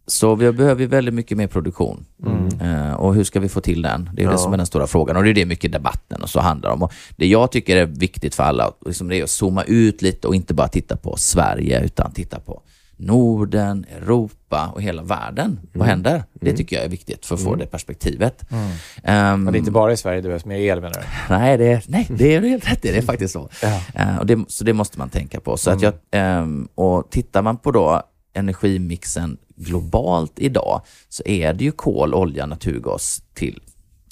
[0.07, 2.05] så vi behöver väldigt mycket mer produktion.
[2.27, 2.61] Mm.
[2.61, 4.11] Uh, och hur ska vi få till den?
[4.13, 4.33] Det är ja.
[4.33, 6.71] det som är den stora frågan och det är det mycket debatten och så handlar
[6.71, 6.83] om.
[6.83, 10.29] Och det jag tycker är viktigt för alla, liksom det är att zooma ut lite
[10.29, 12.63] och inte bara titta på Sverige utan titta på
[12.97, 15.47] Norden, Europa och hela världen.
[15.47, 15.69] Mm.
[15.73, 16.25] Vad händer?
[16.33, 16.57] Det mm.
[16.57, 17.59] tycker jag är viktigt för att få mm.
[17.59, 18.51] det perspektivet.
[18.51, 18.65] Mm.
[18.65, 21.35] Um, Men det är inte bara i Sverige det behövs mer el menar du?
[21.35, 23.49] Nej, det, nej, det är helt rätt Det är faktiskt så.
[23.63, 23.81] Ja.
[24.01, 25.57] Uh, och det, så det måste man tänka på.
[25.57, 25.95] Så att jag,
[26.43, 32.47] um, och tittar man på då energimixen globalt idag så är det ju kol, olja,
[32.47, 33.63] naturgas till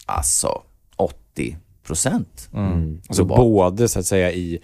[0.07, 0.63] alltså
[0.97, 1.57] 80
[1.89, 2.49] procent.
[2.55, 3.01] Mm.
[3.09, 4.59] Alltså både så att säga i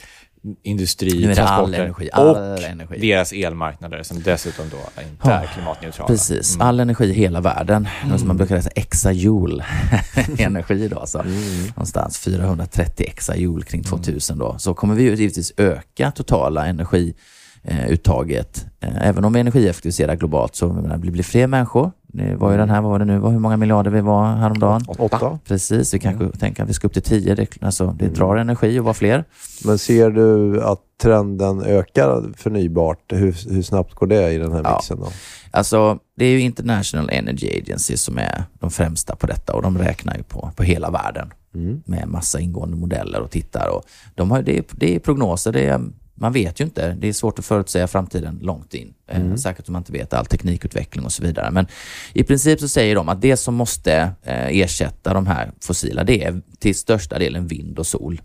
[0.63, 3.01] industri, transporter all energi, och energi.
[3.01, 6.09] deras elmarknader som dessutom då inte är klimatneutrala.
[6.09, 6.67] Precis, mm.
[6.67, 7.89] all energi i hela världen.
[8.05, 8.19] Mm.
[8.19, 9.65] Som man brukar säga exajoule
[10.39, 11.07] energi då.
[11.07, 11.19] Så.
[11.19, 11.67] Mm.
[11.67, 14.55] Någonstans 430 exajoule kring 2000 då.
[14.59, 18.67] Så kommer vi ju givetvis öka totala energiuttaget.
[18.81, 22.71] Eh, även om vi energieffektiviserar globalt så blir det fler människor det var ju den
[22.71, 24.85] här, vad var det nu, hur många miljarder vi var häromdagen?
[24.87, 25.39] Åtta.
[25.45, 26.37] Precis, vi kanske mm.
[26.37, 27.35] tänker att vi ska upp till tio.
[27.35, 28.15] Det, alltså, det mm.
[28.15, 29.25] drar energi att vara fler.
[29.65, 33.13] Men ser du att trenden ökar förnybart?
[33.13, 34.99] Hur, hur snabbt går det i den här mixen?
[35.01, 35.05] Ja.
[35.05, 35.13] Då?
[35.51, 39.79] Alltså, det är ju International Energy Agency som är de främsta på detta och de
[39.79, 41.83] räknar ju på, på hela världen mm.
[41.87, 43.69] med massa ingående modeller och tittar.
[43.69, 43.83] Och
[44.15, 45.81] de har, det, är, det är prognoser, det är
[46.15, 46.97] man vet ju inte.
[47.01, 48.95] Det är svårt att förutsäga framtiden långt in.
[49.09, 49.39] Eh, mm.
[49.39, 51.51] Säkert om man inte vet all teknikutveckling och så vidare.
[51.51, 51.67] Men
[52.13, 56.25] i princip så säger de att det som måste eh, ersätta de här fossila, det
[56.25, 58.23] är till största delen vind och sol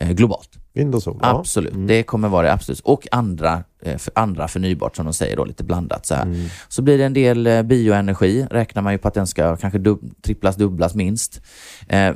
[0.00, 0.59] eh, globalt.
[0.72, 1.18] Vind och sol?
[1.20, 1.86] Absolut, mm.
[1.86, 2.80] det kommer vara det absolut.
[2.80, 6.06] Och andra, för andra förnybart som de säger då, lite blandat.
[6.06, 6.22] Så, här.
[6.22, 6.46] Mm.
[6.68, 10.22] så blir det en del bioenergi, räknar man ju på att den ska kanske dub
[10.22, 11.42] tripplas, dubblas minst.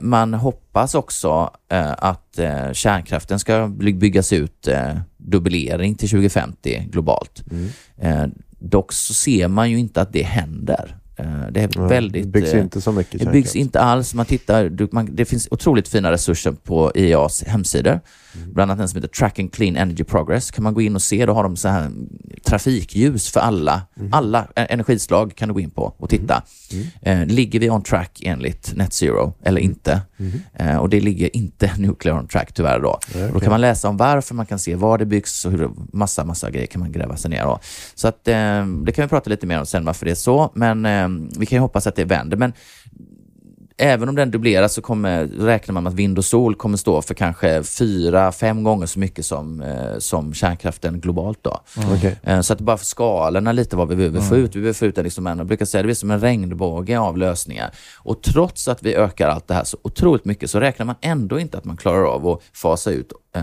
[0.01, 1.51] Man hoppas också
[1.99, 2.39] att
[2.73, 4.69] kärnkraften ska byggas ut
[5.17, 7.45] dubblering till 2050 globalt.
[7.51, 8.31] Mm.
[8.59, 10.97] Dock så ser man ju inte att det händer.
[11.17, 12.23] Eh, det är väldigt...
[12.23, 14.15] Det byggs eh, inte så mycket det byggs inte alls.
[14.15, 18.01] Man tittar, man, det finns otroligt fina resurser på IEAs hemsidor.
[18.53, 20.51] Bland annat en som heter Tracking Clean Energy Progress.
[20.51, 21.27] kan man gå in och se.
[21.27, 21.91] Då har de så här
[22.45, 23.83] trafikljus för alla.
[24.13, 26.43] Alla e- energislag kan du gå in på och titta.
[27.03, 30.01] Eh, ligger vi on track enligt Net Zero eller inte?
[30.55, 32.99] Eh, och det ligger inte nuclear on track tyvärr då.
[33.15, 35.71] Nej, Då kan man läsa om varför, man kan se var det byggs och hur,
[35.93, 37.59] massa, massa grejer kan man gräva sig ner då.
[37.95, 40.53] Så att, eh, det kan vi prata lite mer om sen varför det är så,
[40.55, 42.37] men eh, vi kan ju hoppas att det vänder.
[42.37, 42.53] Men
[43.77, 47.03] även om den dubbleras så kommer, räknar man med att vind och sol kommer stå
[47.03, 51.39] för kanske fyra, fem gånger så mycket som, eh, som kärnkraften globalt.
[51.43, 51.61] Då.
[51.95, 52.19] Okej.
[52.23, 54.57] Eh, Så att det bara för skalorna lite vad vi behöver få ut.
[54.57, 57.19] Vi behöver få ut en, liksom jag brukar säga det blir som en regnbåge av
[57.19, 57.71] lösningar.
[57.99, 61.39] Och trots att vi ökar allt det här så otroligt mycket så räknar man ändå
[61.39, 63.43] inte att man klarar av att fasa ut eh,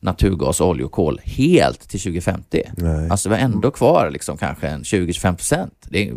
[0.00, 2.62] naturgas, olja och kol helt till 2050.
[2.76, 3.08] Nej.
[3.10, 5.74] Alltså vi har ändå kvar liksom kanske en 20-25 procent.
[5.88, 6.14] Det är-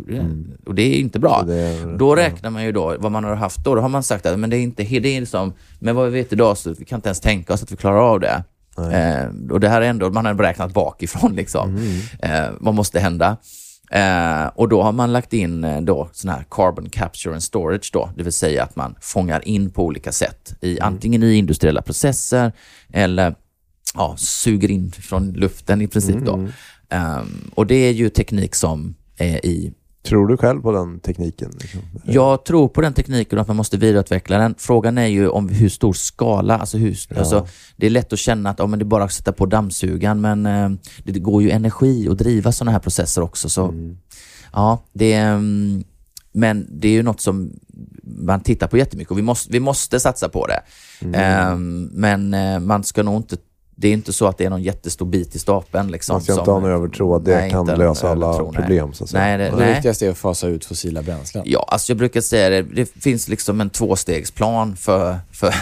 [0.66, 1.44] Och det är inte bra.
[1.50, 3.74] Är- Då räknar man ju då vad man har haft då.
[3.74, 6.20] Då har man sagt att men det är inte, det är liksom, men vad vi
[6.22, 8.44] vet idag så vi kan inte ens tänka oss att vi klarar av det.
[8.92, 11.76] Eh, och det här är ändå, man har beräknat bakifrån liksom.
[12.22, 13.36] Eh, vad måste hända?
[13.90, 17.90] Eh, och då har man lagt in eh, då sån här carbon capture and storage
[17.92, 21.82] då, det vill säga att man fångar in på olika sätt, i, antingen i industriella
[21.82, 22.52] processer
[22.92, 23.34] eller
[23.94, 26.48] ja, suger in från luften i princip då.
[26.88, 29.72] Ehm, och det är ju teknik som är i
[30.06, 31.52] Tror du själv på den tekniken?
[31.60, 31.80] Liksom?
[32.04, 34.54] jag tror på den tekniken och att man måste vidareutveckla den.
[34.58, 38.50] Frågan är ju om hur stor skala, alltså, hur, alltså det är lätt att känna
[38.50, 40.70] att ja, men det är bara att sätta på dammsugaren men eh,
[41.04, 43.48] det, går ju energi att driva sådana här processer också.
[43.48, 43.74] Så,
[44.52, 45.84] ja, det, mm,
[46.32, 47.52] men det är ju något som
[48.02, 50.62] man tittar på jättemycket och vi måste, vi måste satsa på det.
[51.18, 53.36] Ehm, men eh, man ska nog inte
[53.78, 55.90] det är inte så att det är någon jättestor bit i stapeln.
[55.90, 58.92] Liksom, Man ska inte ha någon övertro att det Nej, kan lösa alla övertro, problem.
[58.92, 59.24] Så att säga.
[59.24, 61.44] Nej, det, Det viktigaste är att fasa ut fossila bränslen.
[61.46, 65.54] Ja, alltså jag brukar säga det, det finns liksom en tvåstegsplan för, för,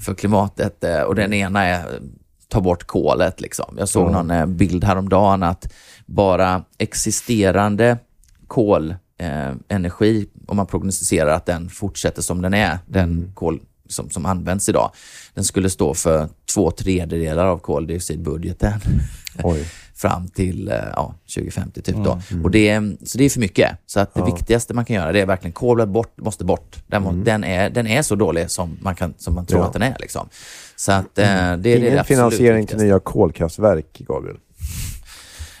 [0.00, 2.00] för klimatet eh, och den ena är
[2.48, 3.40] ta bort kolet.
[3.40, 3.74] Liksom.
[3.78, 5.72] Jag såg någon eh, bild häromdagen att
[6.06, 7.98] bara existerande
[8.46, 13.60] kolenergi, eh, energi, om man prognostiserar att den fortsätter som den är, den kol
[13.92, 14.90] som, som används idag,
[15.34, 18.72] den skulle stå för två tredjedelar av koldioxidbudgeten
[19.42, 19.66] Oj.
[19.94, 22.20] fram till eh, ja, 2050 typ då.
[22.44, 23.70] Och det, så det är för mycket.
[23.86, 26.76] Så att det viktigaste man kan göra det är verkligen kolet bort, måste bort.
[26.86, 29.66] Den, må- den, är, den är så dålig som man, kan, som man tror Ja.
[29.66, 29.96] att den är.
[30.00, 30.28] Liksom.
[30.76, 32.84] Så att eh, det, är det Ingen absolut finansiering till viktigaste.
[32.84, 34.36] nya kolkraftverk, Gabriel.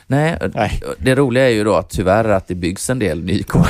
[0.06, 0.82] Nej, Nej.
[0.98, 3.62] det roliga är ju då att tyvärr att det byggs en del ny kol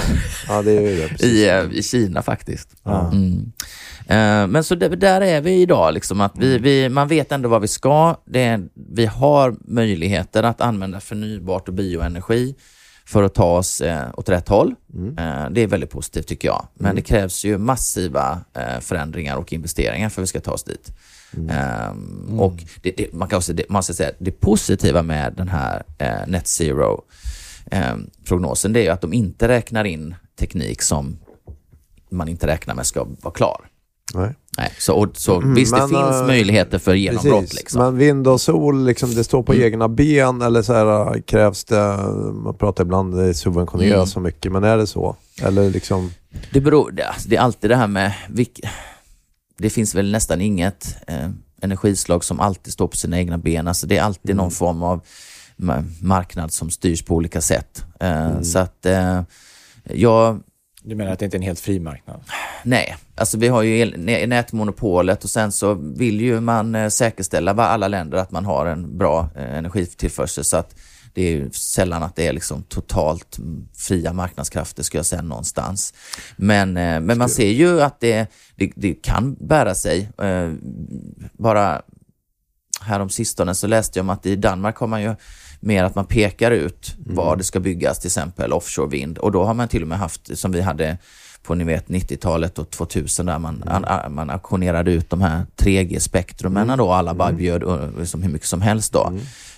[0.49, 1.09] Ja, det är ju det.
[1.09, 1.27] Precis.
[1.27, 2.69] i, eh, i Kina faktiskt.
[2.87, 3.53] Mm.
[4.07, 7.61] Eh, Men så där, är vi idag, liksom, att vi, vi, man vet ändå vad
[7.63, 8.17] vi ska.
[8.33, 12.55] Är, vi har möjligheter att använda förnybart och bioenergi
[13.07, 14.75] för att ta oss eh, åt rätt håll.
[15.19, 16.67] Eh, det är väldigt positivt tycker jag.
[16.75, 20.65] Men det krävs ju massiva eh, förändringar och investeringar för att vi ska ta oss
[20.65, 20.93] dit.
[21.51, 25.49] Ehm, Och det, det, man kan också det, man ska säga, det positiva med den
[25.49, 27.05] här eh, Net Zero
[27.71, 27.95] eh,
[28.29, 31.19] prognosen det är ju att de inte räknar in teknik som
[32.11, 33.69] man inte räknar med ska vara klar.
[34.15, 34.35] Nej.
[34.59, 37.41] Nej, så, och, så Mm, visst, det men, finns eh, möjligheter för genombrott.
[37.41, 37.59] Precis.
[37.59, 37.83] Liksom.
[37.83, 39.65] Men vind och sol, liksom, det står på Mm.
[39.65, 41.97] egna ben eller så här, krävs det,
[42.45, 44.07] man pratar ibland det subventioneras Mm.
[44.07, 45.17] så mycket, men är det så?
[45.43, 46.11] Eller liksom,
[46.53, 48.13] Det, beror, det, alltså, det är alltid det här med...
[48.29, 48.61] Vilk,
[49.59, 51.29] det finns väl nästan inget eh,
[51.63, 53.69] energislag som alltid står på sina egna ben.
[53.69, 54.37] Alltså, det är alltid Mm.
[54.43, 55.01] någon form av
[55.57, 57.85] ma- marknad som styrs på olika sätt.
[58.01, 58.45] Eh, Mm.
[58.45, 59.23] Så att eh,
[59.85, 60.41] jag...
[60.85, 62.21] Du menar att det inte är en helt fri marknad?
[62.63, 67.67] Nej, alltså vi har ju nätmonopolet och sen så vill ju man eh, säkerställa vad
[67.67, 70.77] alla länder att man har en bra eh, energitillförsel så att
[71.15, 73.39] det är ju sällan att det är liksom totalt
[73.77, 75.95] fria marknadskrafter skulle jag säga någonstans.
[76.37, 80.09] Men, eh, men man ser ju att det, det, det kan bära sig.
[81.33, 81.83] Bara
[82.81, 85.15] härom sistone så läste jag om att i Danmark har man ju
[85.63, 89.19] mer att man pekar ut var det ska byggas, till exempel offshore vind.
[89.19, 90.99] Och då har man till och med haft, som vi hade
[91.43, 96.77] på ni vet 90-talet och 2000 där man, an, man auktionerade ut de här 3G-spektrumen
[96.79, 99.13] då alla bara bjöd uh, liksom hur mycket som helst då.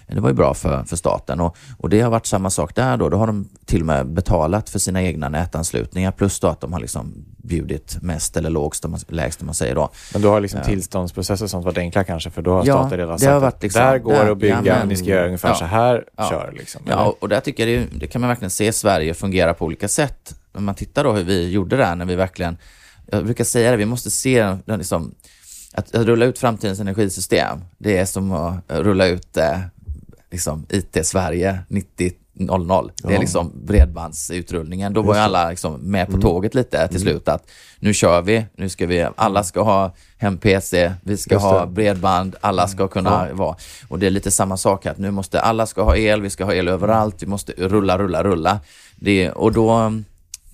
[0.07, 2.97] Det var ju bra för, för staten och, och det har varit samma sak där
[2.97, 3.09] då.
[3.09, 6.73] Då har de till och med betalat för sina egna nätanslutningar plus då att de
[6.73, 9.90] har liksom bjudit mest eller lågst, man, lägst om man säger då.
[10.12, 12.99] Men då har liksom tillståndsprocesser och sånt varit enkla kanske, för då har Ja, staten
[12.99, 15.27] redan sagt har varit liksom- där går det att bygga, ja, men- ni ska göra
[15.27, 15.55] ungefär ja.
[15.55, 16.29] så här, Ja.
[16.31, 16.83] kör liksom.
[16.87, 17.07] Ja, eller?
[17.07, 19.88] och- och där tycker jag det, det kan man verkligen se Sverige fungera på olika
[19.88, 20.35] sätt.
[20.54, 22.56] Om man tittar då hur vi gjorde där när vi verkligen,
[23.06, 25.14] jag brukar säga det, vi måste se den liksom,
[25.74, 29.58] att, att rulla ut framtidens energisystem, det är som att rulla ut eh,
[30.30, 32.92] liksom IT-Sverige 90 00.
[33.02, 34.92] Det är liksom bredbandsutrullningen.
[34.92, 38.46] Då var ju alla liksom med på tåget lite till slut att nu kör vi,
[38.56, 41.66] nu ska vi, alla ska ha hem-PC, vi ska ha det.
[41.66, 43.34] bredband, alla ska kunna Ja.
[43.34, 43.56] vara.
[43.88, 46.30] Och det är lite samma sak här, att nu måste alla ska ha el, vi
[46.30, 48.60] ska ha el överallt, vi måste rulla, rulla, rulla.
[48.96, 50.04] Det, och då mm,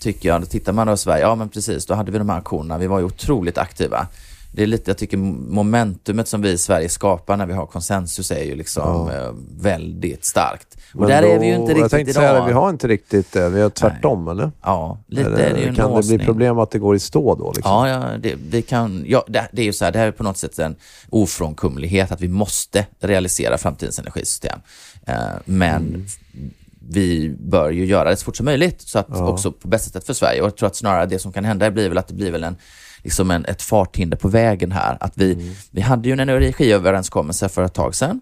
[0.01, 2.29] tycker jag, då tittar man då i Sverige, ja men precis, då hade vi de
[2.29, 4.07] här aktionerna, vi var ju otroligt aktiva.
[4.53, 8.31] Det är lite, jag tycker momentumet som vi i Sverige skapar när vi har konsensus
[8.31, 10.77] är ju liksom eh, väldigt starkt.
[10.95, 12.23] Och Men där då, är vi ju inte Jag riktigt tänkte idag.
[12.23, 13.49] säga det, vi har inte riktigt det.
[13.49, 14.51] Vi har tvärtom, eller?
[14.63, 16.17] Ja, lite eller är det ju en kan det låsning.
[16.17, 17.53] bli problem att det går i stå då?
[17.57, 17.73] Liksom?
[17.73, 20.13] Ja, ja det, det kan, ja det, det är ju så här, det här är
[20.13, 20.77] på något sätt en
[21.11, 24.59] ofrånkomlighet att vi måste realisera framtidens energisystem.
[25.07, 26.51] Eh, men Mm.
[26.89, 29.29] Vi bör ju göra det så fort som möjligt, så att Ja.
[29.29, 30.41] också på bästa sätt för Sverige.
[30.41, 32.45] Och jag tror att snarare det som kan hända blir väl att det blir väl
[32.45, 32.57] en,
[33.05, 34.97] liksom en, ett farthinder på vägen här.
[35.01, 35.55] Att vi, Mm.
[35.71, 38.21] vi hade ju en energiöverenskommelse för ett tag sedan,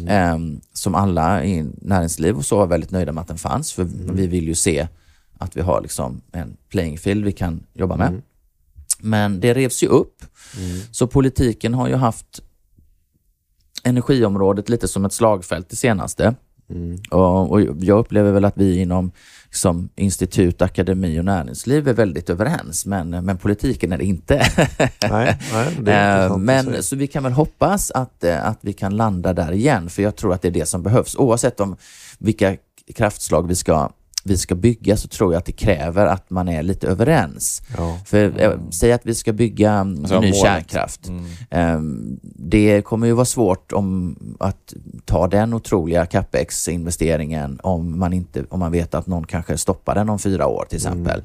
[0.00, 0.08] Mm.
[0.08, 3.82] eh, som alla i näringsliv och så var väldigt nöjda med att den fanns, för
[3.82, 4.16] Mm.
[4.16, 4.88] vi vill ju se
[5.38, 8.08] att vi har liksom en playing field vi kan jobba med.
[8.08, 8.22] Mm.
[9.00, 10.24] Men det revs ju upp.
[10.92, 12.40] Så politiken har ju haft
[13.84, 16.34] energiområdet lite som ett slagfält det senaste.
[16.70, 16.98] Mm.
[17.10, 19.10] Och, och jag upplever väl att vi inom
[19.50, 24.34] som institut, akademi och näringsliv är väldigt överens, men, men politiken är det inte.
[25.10, 28.72] Nej, nej, det är Eh, men så vi kan väl hoppas att, eh, att vi
[28.72, 31.16] kan landa där igen, för jag tror att det är det som behövs.
[31.16, 31.76] Oavsett om
[32.18, 32.56] vilka
[32.94, 33.90] kraftslag vi ska,
[34.28, 37.62] vi ska bygga så tror jag att det kräver att man är lite överens.
[37.76, 37.98] Ja.
[38.06, 40.36] För eh, säg att vi ska bygga mm, Alltså, ny målet.
[40.42, 41.08] kärnkraft.
[41.08, 41.24] Mm.
[41.50, 48.44] Ehm, Det kommer ju vara svårt om att ta den otroliga capex-investeringen om man, inte,
[48.50, 51.22] om man vet att någon kanske stoppar den om fyra år till exempel.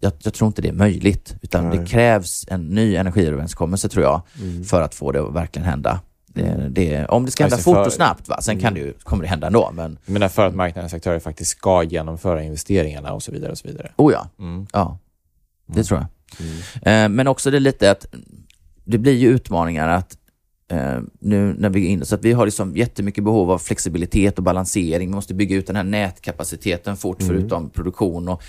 [0.00, 1.86] Jag, jag tror inte det är möjligt, utan det Nej.
[1.86, 4.64] krävs en ny energiöverenskommelse tror jag Mm.
[4.64, 6.00] för att få det att verkligen hända.
[6.34, 8.40] Det, det, om det ska hända Alltså fort för- och snabbt, va?
[8.42, 9.70] sen kan det ju, kommer det hända ändå.
[9.74, 13.52] Men, menar för att marknadens aktörer faktiskt ska genomföra investeringarna och så vidare.
[13.52, 13.92] och så vidare.
[13.96, 14.66] oh ja, Mm.
[14.72, 14.98] ja
[15.66, 16.06] det tror jag.
[16.46, 17.04] Mm.
[17.04, 18.06] Eh, Men också det lite att
[18.84, 20.16] det blir ju utmaningar att
[20.70, 24.38] eh, nu när vi är inne, så att vi har liksom jättemycket behov av flexibilitet
[24.38, 25.08] och balansering.
[25.08, 28.42] Vi måste bygga ut den här nätkapaciteten fort förutom produktion och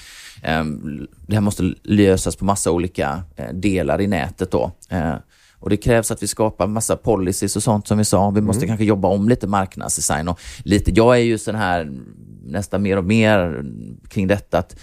[0.43, 4.71] ehm, det här måste lösas på massa olika eh, delar i nätet då.
[5.65, 8.29] Och det krävs att vi skapar massa policies och sånt som vi sa.
[8.29, 11.91] Vi måste kanske jobba om lite marknadsdesign och lite, jag är ju sån här
[12.43, 13.65] nästan mer och mer
[14.09, 14.75] kring detta att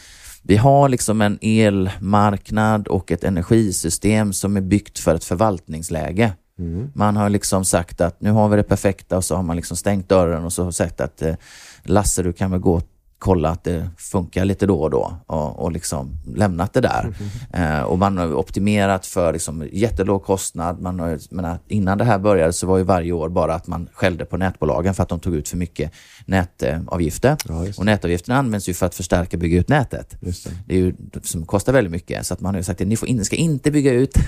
[0.42, 6.33] vi har liksom en elmarknad och ett energisystem som är byggt för ett förvaltningsläge.
[6.95, 9.77] Man har liksom sagt att nu har vi det perfekta och så har man liksom
[9.77, 11.35] stängt dörren och så har sagt att eh,
[11.83, 12.81] Lasse, du kan väl gå
[13.22, 17.14] och kolla att det funkar lite då och då och, och liksom lämnat det där.
[17.52, 20.80] Eh, och man har optimerat för liksom jättelåg kostnad.
[20.80, 23.88] Man har, menar, innan det här började så var ju varje år bara att man
[23.92, 25.92] skällde på nätbolagen för att de tog ut för mycket
[26.26, 27.37] nätavgifter.
[27.48, 30.16] Ja, och nätavgifterna används ju för att förstärka och bygga ut nätet.
[30.20, 30.46] Det.
[30.66, 32.26] Det är ju som kostar väldigt mycket.
[32.26, 34.14] Så att man har ju sagt att ni, får in, ska inte bygga ut.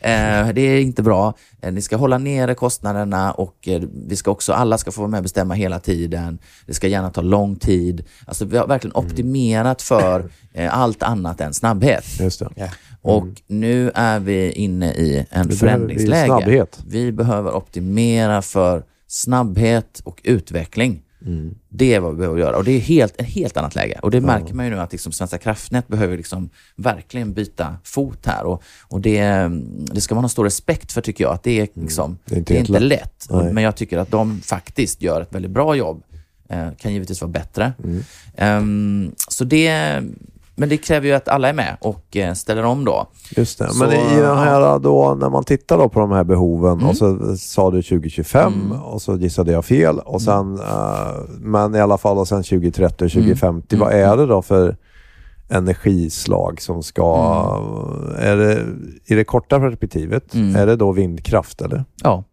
[0.00, 1.34] Eh, det är inte bra.
[1.62, 5.10] Eh, Ni ska hålla nere kostnaderna och eh, vi ska också, alla ska få vara
[5.10, 6.38] med och bestämma hela tiden.
[6.66, 7.95] Det ska gärna ta lång tid.
[8.26, 9.06] Alltså vi har verkligen Mm.
[9.06, 12.04] optimerat för eh, allt annat än snabbhet.
[12.20, 12.48] Just det.
[12.54, 12.68] Ja.
[13.02, 16.26] Och nu är vi inne i en behöver vi förändringsläge.
[16.26, 16.78] snabbhet.
[16.88, 21.02] Vi behöver optimera för snabbhet och utveckling.
[21.26, 21.54] Mm.
[21.68, 23.98] Det är vad vi behöver göra och det är helt, ett helt annat läge.
[24.02, 28.26] Och det märker man ju nu att liksom Svenska kraftnät behöver liksom verkligen byta fot
[28.26, 28.44] här.
[28.44, 29.50] Och, och det,
[29.92, 31.34] det ska man ha stor respekt för tycker jag.
[31.34, 32.18] Att det är, liksom, Mm.
[32.24, 33.28] Det är inte det är inte lätt.
[33.30, 33.52] lätt.
[33.52, 36.02] Men jag tycker att de faktiskt gör ett väldigt bra jobb.
[36.48, 37.72] Eh, kan givetvis vara bättre.
[37.84, 38.02] Mm.
[38.36, 40.02] Ehm, så det,
[40.54, 43.06] men det kräver ju att alla är med och eh, ställer om då.
[43.36, 43.68] Just det.
[43.68, 46.86] Så, Men i den här då, när man tittar då på de här behoven Mm.
[46.86, 48.72] och så sa du 2025 Mm.
[48.82, 53.04] och så gissade jag fel och sen, eh, men i alla fall och sen 2030
[53.04, 53.74] och 2050.
[53.76, 53.86] Mm.
[53.88, 54.76] Vad är det då för
[55.48, 57.16] energislag som ska,
[58.18, 58.64] är det
[59.04, 60.56] i det korta perspektivet, Mm.
[60.56, 61.84] är det då vindkraft eller?
[62.02, 62.24] Ja,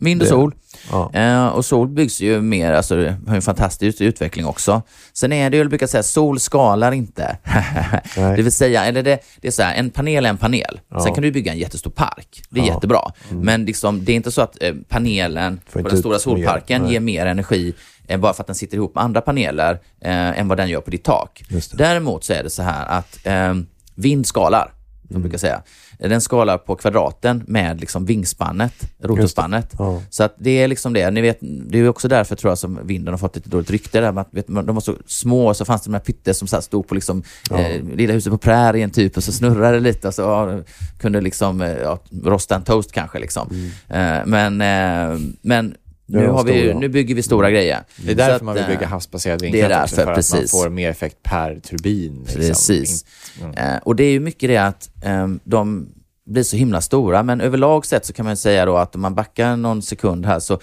[0.00, 0.54] vind och Det- sol.
[0.90, 1.10] Ja.
[1.14, 4.82] Eh, och sol byggs ju mer, alltså det har en fantastisk utveckling också.
[5.12, 7.36] Sen är det ju, jag brukar säga, sol skalar inte.
[8.14, 10.80] Det vill säga, eller det, det är så här, en panel är en panel.
[10.90, 11.00] Ja.
[11.00, 12.42] Sen kan du bygga en jättestor park.
[12.50, 12.64] Det är Ja.
[12.64, 12.74] Mm.
[12.74, 13.00] jättebra.
[13.30, 16.92] Men liksom, det är inte så att eh, panelen på den stora mer, solparken nej.
[16.92, 17.74] ger mer energi
[18.08, 20.80] eh, bara för att den sitter ihop med andra paneler eh, än vad den gör
[20.80, 21.42] på ditt tak.
[21.72, 23.54] Däremot så är det så här att eh,
[23.94, 24.72] vind skalar,
[25.10, 25.22] som Mm.
[25.22, 25.62] brukar säga.
[25.98, 29.74] Den skalar på kvadraten med liksom vingspannet, rotorspannet.
[29.78, 30.02] Ja.
[30.10, 31.10] Så att det är liksom det.
[31.10, 34.00] Ni vet, det är också därför tror jag som vinden har fått ett dåligt rykte.
[34.00, 36.88] Där, att, vet, de var så små så fanns det de här pytte som stod
[36.88, 40.22] på liksom, eh, lilla huset på prärien typ och så snurrade det lite och så
[40.22, 40.60] ja,
[40.98, 43.18] kunde liksom eh, ja, rosta en toast kanske.
[43.18, 43.48] Liksom.
[43.88, 44.20] Mm.
[44.20, 45.74] Eh, men, eh, men
[46.12, 46.78] Nu, har vi, stora.
[46.78, 47.82] nu bygger vi stora grejer.
[47.96, 50.06] Det är därför man att, vill bygga eh, havsbaserad det är vindkraft därför, för att
[50.06, 50.50] man precis.
[50.50, 52.24] får mer effekt per turbin.
[52.24, 52.40] liksom.
[52.40, 53.04] Precis.
[53.40, 53.54] Mm.
[53.54, 55.88] Eh, och det är ju mycket det att ehm, de
[56.26, 59.14] blir så himla stora, men överlag sett så kan man säga då att om man
[59.14, 60.60] backar någon sekund här så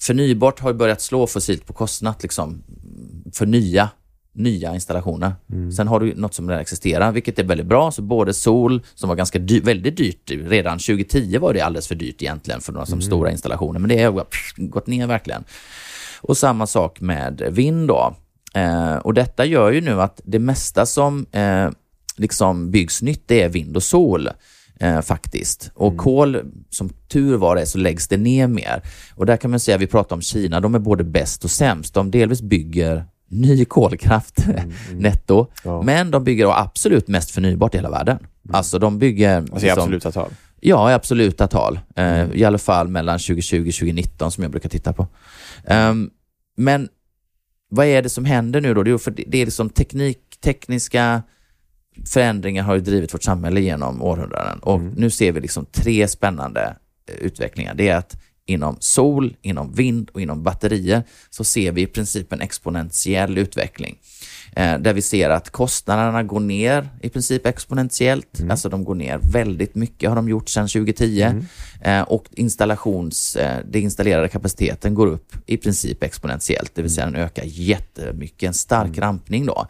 [0.00, 2.62] förnybart har börjat slå fossilt på kostnad liksom,
[3.34, 3.90] för nya,
[4.32, 5.32] nya installationer.
[5.76, 7.90] Sen har du något som redan existerar, vilket är väldigt bra.
[7.90, 11.94] Så både sol, som var ganska dy- väldigt dyrt, redan 2010 var det alldeles för
[11.94, 14.24] dyrt egentligen för några som stora installationer, men det har
[14.56, 15.44] gått ner verkligen.
[16.20, 18.14] Och samma sak med vind då.
[18.54, 21.70] Eh, och detta gör ju nu att det mesta som eh,
[22.16, 24.28] liksom byggs nytt, det är vind och sol.
[24.80, 25.70] Eh, faktiskt.
[25.74, 28.82] Och kol, som tur var det, så läggs det ner mer.
[29.14, 31.94] Och där kan man säga, vi pratar om Kina, de är både bäst och sämst.
[31.94, 34.46] De delvis bygger ny kolkraft
[34.92, 35.82] netto, Ja.
[35.82, 38.18] men de bygger absolut mest förnybart i hela världen.
[38.52, 39.36] Alltså de bygger...
[39.36, 40.30] Alltså i liksom- absoluta tal.
[40.60, 41.80] Ja, i absoluta tal.
[41.96, 45.06] Eh, I alla fall mellan 2020 och 2019 som jag brukar titta på.
[45.66, 46.10] Ehm,
[46.56, 46.88] men
[47.70, 48.82] vad är det som händer nu då?
[48.82, 51.22] Det är, för det är liksom teknik, tekniska
[52.06, 56.76] förändringar har ju drivit vårt samhälle genom århundraden och nu ser vi liksom tre spännande
[57.20, 57.74] utvecklingar.
[57.74, 58.16] Det är att
[58.48, 63.98] inom sol, inom vind och inom batterier så ser vi i princip en exponentiell utveckling.
[64.56, 68.40] Eh, där vi ser att kostnaderna går ner i princip exponentiellt.
[68.50, 71.32] Alltså de går ner väldigt mycket har de gjort sedan 2010.
[71.80, 76.74] Eh, och installations, eh, det installerade kapaciteten går upp i princip exponentiellt.
[76.74, 78.46] Det vill säga den ökar jättemycket.
[78.46, 79.66] En stark rampning då.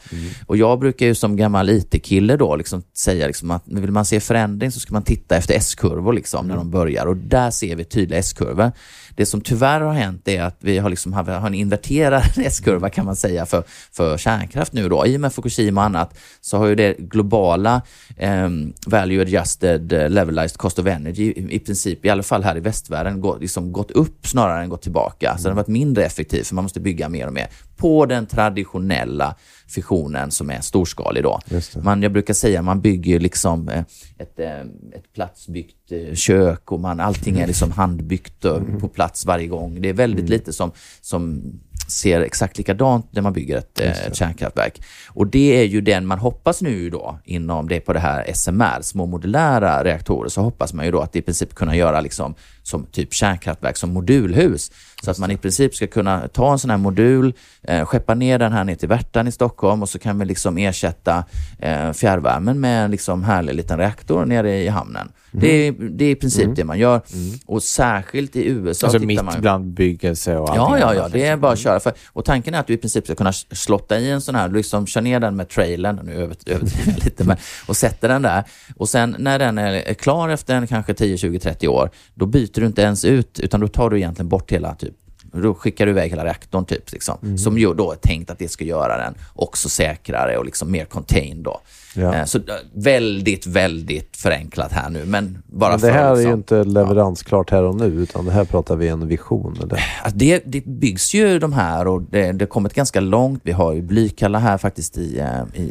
[0.46, 4.20] Och jag brukar ju som gammal IT-kille då liksom säga liksom att vill man se
[4.20, 7.06] förändring så ska man titta efter S-kurvor liksom när de börjar.
[7.06, 8.72] Och där ser vi tydliga S-kurvor.
[9.18, 13.04] Det som tyvärr har hänt är att vi har, liksom, har en inverterad S-kurva kan
[13.04, 15.06] man säga för, för kärnkraft nu då.
[15.06, 17.82] I och med Fukushima och annat så har ju det globala
[18.16, 18.48] eh,
[18.86, 22.60] value adjusted eh, levelized cost of energy i, i princip, i alla fall här i
[22.60, 25.36] västvärlden, gå, liksom gått upp snarare än gått tillbaka.
[25.36, 28.26] Så den har varit mindre effektiv för man måste bygga mer och mer på den
[28.26, 29.34] traditionella
[29.68, 31.40] fissionen som är storskalig då.
[31.82, 33.84] Man, jag brukar säga man bygger liksom eh,
[34.18, 34.60] ett, eh,
[34.92, 38.46] ett platsbyggt kök och man, allting är liksom handbyggt
[38.80, 39.82] på plats varje gång.
[39.82, 41.42] Det är väldigt lite som, som
[41.88, 44.82] ser exakt likadant när man bygger ett, eh, ett kärnkraftverk.
[45.08, 48.82] Och det är ju den man hoppas nu då inom det på det här SMR,
[48.82, 52.34] små modulära reaktorer, så hoppas man ju då att i princip kunna göra liksom
[52.68, 54.70] som typ kärnkraftverk som modulhus.
[55.04, 58.38] Så att man i princip ska kunna ta en sån här modul, eh, skeppa ner
[58.38, 61.24] den här ner till Värtan i Stockholm och så kan vi liksom ersätta
[61.58, 65.12] eh, fjärrvärmen med en liksom härlig liten reaktor nere i hamnen.
[65.30, 67.00] Det, är, det är i princip det man gör.
[67.46, 71.18] Och särskilt i USA Alltså mitt man bland byggelse och allting Ja, ja, ja, det
[71.18, 71.40] är liksom.
[71.40, 71.80] bara att köra.
[71.80, 74.48] För, och tanken är att du i princip ska kunna slotta i en sån här,
[74.48, 77.36] liksom kör ner den med trailern, nu över- överdriver jag lite, men,
[77.68, 78.44] och sätter den där.
[78.76, 82.26] Och sen när den är är klar efter en kanske 10, 20, 30 år, då
[82.26, 84.94] byter du inte ens ut, utan då tar du egentligen bort hela typ
[85.32, 88.48] då skickar du iväg hela reaktorn, typ, liksom, som ju då är tänkt att det
[88.48, 91.44] ska göra den också säkrare och liksom mer contained.
[91.44, 91.60] Då.
[91.94, 92.14] Ja.
[92.14, 96.30] Eh, Så eh, väldigt, väldigt förenklat här nu, men bara Men det här är liksom,
[96.30, 99.56] ju inte leveransklart här och nu, utan det här pratar vi en vision.
[99.62, 99.84] Eller?
[100.02, 103.40] Alltså det, det byggs ju de här och det, det har kommit ganska långt.
[103.44, 105.62] Vi har ju Blykalla här faktiskt i, eh, i,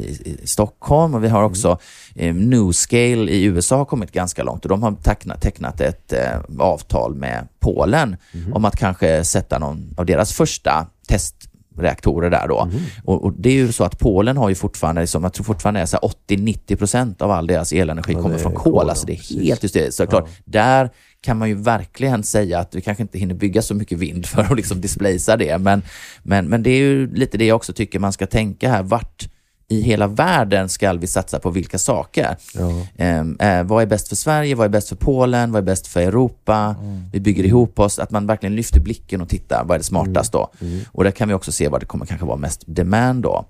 [0.42, 1.78] i Stockholm och vi har också
[2.16, 6.40] eh, Newscale i USA har kommit ganska långt och de har tecknat, tecknat ett eh,
[6.60, 8.18] avtal med Polen
[8.54, 10.88] om att kanske sätta någon av deras första
[11.78, 12.70] testreaktorer där då.
[13.04, 15.80] Och, och det är ju så att Polen har ju fortfarande, liksom, jag tror fortfarande
[15.80, 18.84] är så här 80-90 procent av all deras elenergi Ja, kommer från kol, kol.
[18.86, 19.44] ja, Alltså det är precis.
[19.44, 19.98] helt hysteriskt.
[19.98, 20.90] Så det är klart, där
[21.22, 24.42] kan man ju verkligen säga att vi kanske inte hinner bygga så mycket vind för
[24.42, 25.58] att liksom displacea det.
[25.58, 25.82] Men,
[26.24, 28.84] men, men det är ju lite det jag också tycker man ska tänka här.
[28.84, 29.30] Vart
[29.70, 32.38] i hela världen ska vi satsa på vilka saker?
[32.54, 32.72] Ja.
[32.98, 34.56] Ehm, eh, vad är bäst för Sverige?
[34.56, 35.52] Vad är bäst för Polen?
[35.52, 36.76] Vad är bäst för Europa?
[37.14, 38.00] Vi bygger ihop oss.
[38.00, 39.64] Att man verkligen lyfter blicken och tittar.
[39.66, 40.50] Vad är det smartast då?
[40.92, 43.46] Och där kan vi också se vad det kommer kanske vara mest demand då.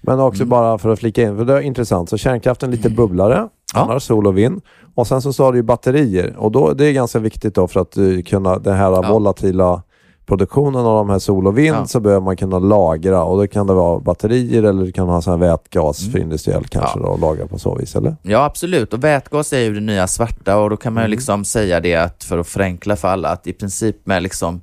[0.00, 0.26] Men Mm.
[0.26, 2.10] också bara för att flika in, för det är intressant.
[2.10, 3.80] Så kärnkraften lite bubblare, Ja.
[3.80, 4.62] annars sol och vind.
[4.94, 6.36] Och sen så sa du ju batterier.
[6.36, 9.02] Och då, det är ganska viktigt då för att uh, kunna den här Ja.
[9.12, 9.82] volatila
[10.26, 11.86] produktionen av de här sol och vind Ja.
[11.86, 15.22] så behöver man kunna lagra och då kan det vara batterier eller du kan ha
[15.22, 17.02] sån här vätgas för industriellt kanske Mm.
[17.02, 17.08] Ja.
[17.08, 18.16] då och lagra på så vis, eller?
[18.22, 18.92] Ja, absolut.
[18.92, 20.94] Och vätgas är ju det nya svarta och då kan Mm.
[20.94, 24.22] man ju liksom säga det att för att förenkla för alla att i princip med
[24.22, 24.60] liksom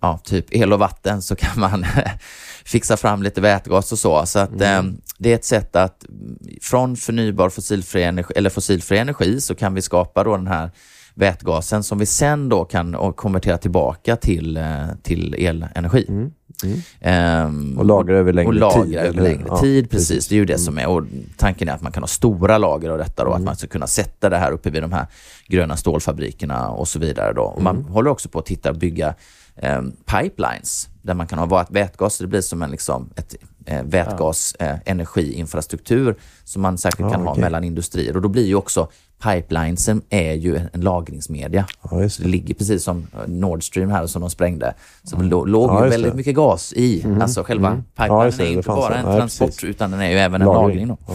[0.00, 1.84] ja, typ el och vatten så kan man
[2.64, 4.26] fixa fram lite vätgas och så.
[4.26, 4.86] Så att Mm.
[4.86, 9.54] eh, det är ett sätt att mm, från förnybar fossilfri energi, eller fossilfri energi så
[9.54, 10.70] kan vi skapa då den här
[11.14, 16.06] vätgasen som vi sen då kan och konvertera tillbaka till, eh, till elenergi.
[16.08, 16.30] Mm.
[17.00, 20.08] Ehm, Och lagra över längre och lagra tid, över längre Ja, tid, precis.
[20.08, 20.28] precis.
[20.28, 20.86] Det är ju det som är.
[20.88, 21.02] Och
[21.36, 23.34] tanken är att man kan ha stora lager av detta Mm.
[23.34, 25.06] att man ska kunna sätta det här uppe vid de här
[25.48, 27.42] gröna stålfabrikerna och så vidare då.
[27.42, 27.76] Och Mm.
[27.76, 29.14] man håller också på att titta och bygga
[29.56, 32.18] eh, pipelines där man kan ha vätgas.
[32.18, 33.34] Det blir som en liksom, ett
[33.66, 38.16] eh, vätgas eh, energiinfrastruktur som man säkert kan Ja, ha mellan industrier.
[38.16, 38.88] Och då blir ju också
[39.22, 41.66] pipelinesen är ju en, lagringsmedia.
[42.00, 42.30] Just det det.
[42.30, 44.74] ligger precis som Nord Stream här som de sprängde.
[45.02, 46.16] Så det lå- låg Ja, ju väldigt det.
[46.16, 47.06] mycket gas i.
[47.20, 47.82] Alltså själva Mm.
[47.96, 48.96] pipelinen det, är ju det inte bara det.
[48.98, 49.64] en transport precis.
[49.64, 50.88] utan den är ju även en lagring.
[50.88, 51.14] Ja,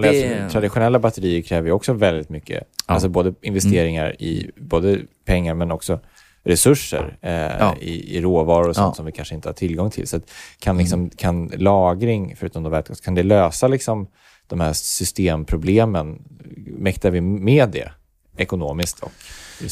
[0.00, 0.10] det.
[0.12, 4.16] Det- traditionella batterier kräver ju också väldigt mycket, alltså både investeringar Mm.
[4.18, 6.00] i både pengar men också
[6.44, 7.76] resurser eh, Ja.
[7.80, 8.86] i, i råvaror och sånt Ja.
[8.88, 8.94] Mm.
[8.94, 10.08] som vi kanske inte har tillgång till.
[10.08, 10.20] Så
[10.58, 14.06] kan, liksom, kan lagring, förutom då vätgas, kan det lösa liksom
[14.46, 16.22] de här systemproblemen?
[16.78, 17.90] Mäktar vi med det
[18.36, 19.12] ekonomiskt och?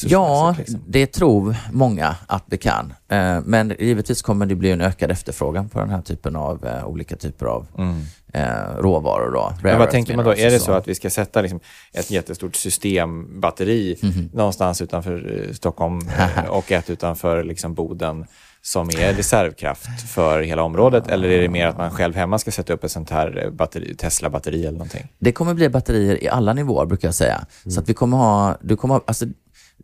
[0.06, 0.80] Ja, liksom?
[0.86, 2.92] det tror många att vi kan.
[3.08, 6.84] Eh, Men givetvis kommer det bli en ökad efterfrågan på den här typen av eh,
[6.86, 8.02] olika typer av Mm.
[8.32, 9.30] eh, råvaror.
[9.32, 9.52] Då.
[9.62, 10.30] Men vad tänker man då?
[10.34, 11.60] Är det och så att vi ska sätta liksom
[11.92, 14.30] ett jättestort systembatteri Mhm.
[14.32, 16.00] någonstans utanför Stockholm
[16.48, 18.26] och ett utanför liksom Boden
[18.62, 21.08] som är reservkraft för hela området?
[21.08, 23.94] Eller är det mer att man själv hemma ska sätta upp ett sånt här batteri,
[23.94, 25.08] Tesla-batteri eller någonting?
[25.18, 27.44] Det kommer bli batterier i alla nivåer brukar jag säga.
[27.66, 29.26] Så att vi kommer ha, du kommer ha, alltså,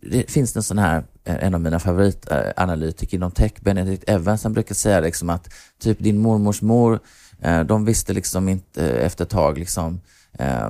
[0.03, 4.53] det finns en sån här, eh, en av mina favoritanalytiker inom tech, Benedict Evans, han
[4.53, 7.01] brukar säga liksom att typ din mormors mor,
[7.43, 10.01] eh, de visste liksom inte eh, efter ett tag liksom,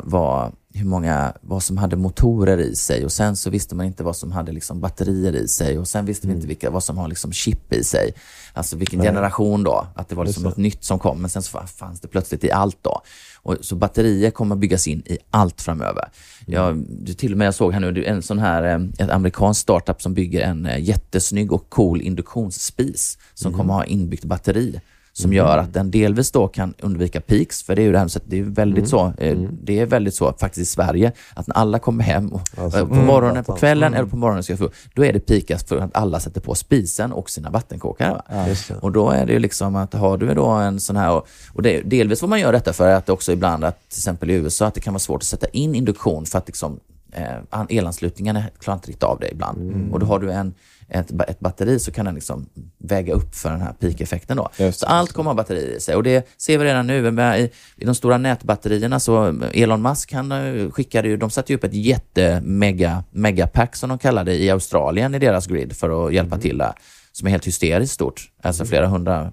[0.03, 3.05] vad, hur många, vad som hade motorer i sig.
[3.05, 5.79] Och sen så visste man inte vad som hade liksom batterier i sig.
[5.79, 8.15] Och sen visste vi inte vilka, vad som har liksom chip i sig.
[8.53, 11.21] Alltså vilken generation då, att det var liksom något nytt som kom.
[11.21, 13.01] Men sen så fanns det plötsligt i allt då.
[13.43, 16.09] Och, så batterier kommer byggas in i allt framöver.
[16.47, 19.63] Jag, det till och med jag såg här nu, en sån här, eh, ett amerikanskt
[19.63, 24.81] startup som bygger en eh, jättesnygg och cool induktionsspis som kommer ha inbyggt batteri
[25.17, 28.09] som gör att den delvis då kan undvika peaks, för det är ju det här,
[28.09, 31.55] så det är väldigt så, eh, det är väldigt så faktiskt i Sverige, att när
[31.57, 34.57] alla kommer hem och, Alltså, eh, på mm, morgonen, på kvällen eller på morgonen ska
[34.57, 38.23] få, då är det peakas för att alla sätter på spisen och sina vattenkokare.
[38.69, 38.75] Det.
[38.81, 41.63] Och då är det ju liksom att har du då en sån här, och, och
[41.63, 44.35] det, delvis får man göra detta för att det också ibland, att till exempel i
[44.35, 46.81] USA, att det kan vara svårt att sätta in induktion för att liksom,
[47.13, 49.59] eh, an- elanslutningarna klarar inte riktigt av det ibland.
[49.59, 49.93] Mm.
[49.93, 50.55] Och då har du en,
[50.89, 54.37] ett, ett batteri så kan den liksom väga upp för den här peak-effekten.
[54.37, 54.49] Då.
[54.57, 57.11] Just Så allt kommer att ha batterier i sig och det ser vi redan nu.
[57.11, 61.53] Med, i, I de stora nätbatterierna så Elon Musk han eh, skickade ju, de satte
[61.53, 66.07] ju upp ett jätte mega, megapack som de kallade i Australien i deras grid för
[66.07, 66.73] att hjälpa till där.
[67.13, 68.31] Som är helt hysteriskt stort.
[68.43, 69.33] Alltså flera hundra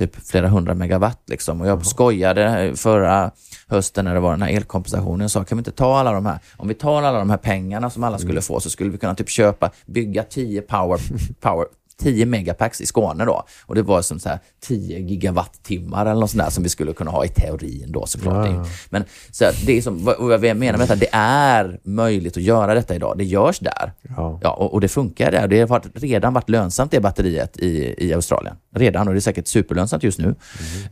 [0.00, 1.22] typ flera hundra megawatt.
[1.26, 1.60] Liksom.
[1.60, 3.30] Och jag skojade förra
[3.68, 5.20] hösten när det var den här elkompensationen.
[5.20, 7.36] Jag sa, kan vi inte ta alla de här, om vi tar alla de här
[7.36, 11.00] pengarna som alla skulle få så skulle vi kunna typ köpa, bygga 10 power,
[11.40, 11.66] power
[12.00, 13.44] 10 megapacks i Skåne då.
[13.66, 16.92] Och det var som så här 10 gigawattimmar eller något sånt där som vi skulle
[16.92, 18.46] kunna ha i teorin då såklart.
[18.46, 18.66] Ja.
[18.90, 22.42] Men så här, det är som, vad jag menar med detta, det är möjligt att
[22.42, 23.18] göra detta idag.
[23.18, 23.92] Det görs där.
[24.16, 24.40] Ja.
[24.42, 25.48] Ja, och, och det funkar där.
[25.48, 28.56] Det har varit, redan varit lönsamt det batteriet i, i Australien.
[28.74, 30.34] Redan, och det är säkert superlönsamt just nu.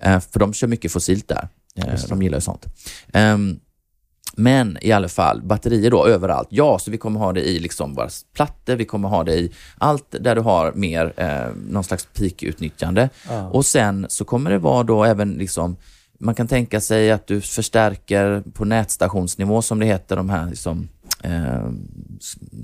[0.01, 1.49] Eh, för de kör mycket fossilt där.
[1.77, 2.67] Eh, de gillar ju sånt.
[3.13, 3.61] Ehm,
[4.39, 6.49] men i alla fall, batterier då överallt.
[6.51, 9.53] Ja, så vi kommer ha det i liksom våra plattor, vi kommer ha det i
[9.78, 13.09] allt där du har mer eh, någon slags peak-utnyttjande.
[13.51, 15.76] Och sen så kommer det vara då även liksom
[16.20, 20.89] man kan tänka sig att du förstärker på nätstationsnivå som det heter, de här liksom,
[21.23, 21.71] eh,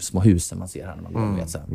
[0.01, 1.37] små husen man ser här när man går.
[1.37, 1.67] Vet, så här.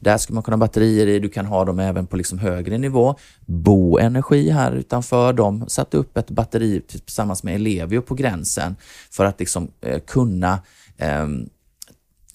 [0.00, 1.18] Där ska man kunna ha batterier i.
[1.18, 3.14] Du kan ha dem även på liksom högre nivå.
[3.46, 8.76] Boenergi här utanför, de satte upp ett batteri tillsammans med Ellevio på gränsen
[9.10, 10.58] för att liksom, eh, kunna
[10.98, 11.48] ehm,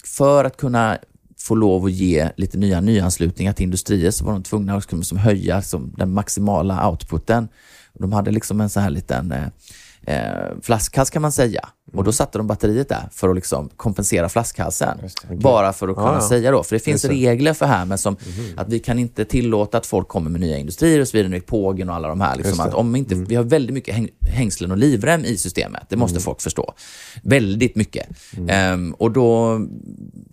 [0.04, 0.98] för att kunna
[1.38, 5.18] få lov att ge lite nya nyanslutningar till industrier så var de tvungna att liksom
[5.18, 7.48] höja liksom, den maximala outputen.
[7.94, 9.48] De hade liksom en sån här liten eh,
[10.02, 11.68] eh, flaskhals kan man säga.
[11.92, 14.98] Och då satte de batteriet där för att liksom kompensera flaskhalsen.
[15.02, 16.28] Just Bara för att kunna ja.
[16.28, 16.62] säga då.
[16.62, 17.08] För det finns det.
[17.08, 18.16] regler för här, men som
[18.56, 21.40] att vi kan inte tillåta att folk kommer med nya industrier och så vidare, nu
[21.40, 22.36] Pågen och alla de här.
[22.36, 22.62] Liksom, det.
[22.62, 25.82] att om inte, Vi har väldigt mycket häng, hängslen och livrem i systemet.
[25.88, 26.74] Det måste folk förstå.
[27.22, 28.08] Väldigt mycket.
[28.48, 29.60] Ehm, och då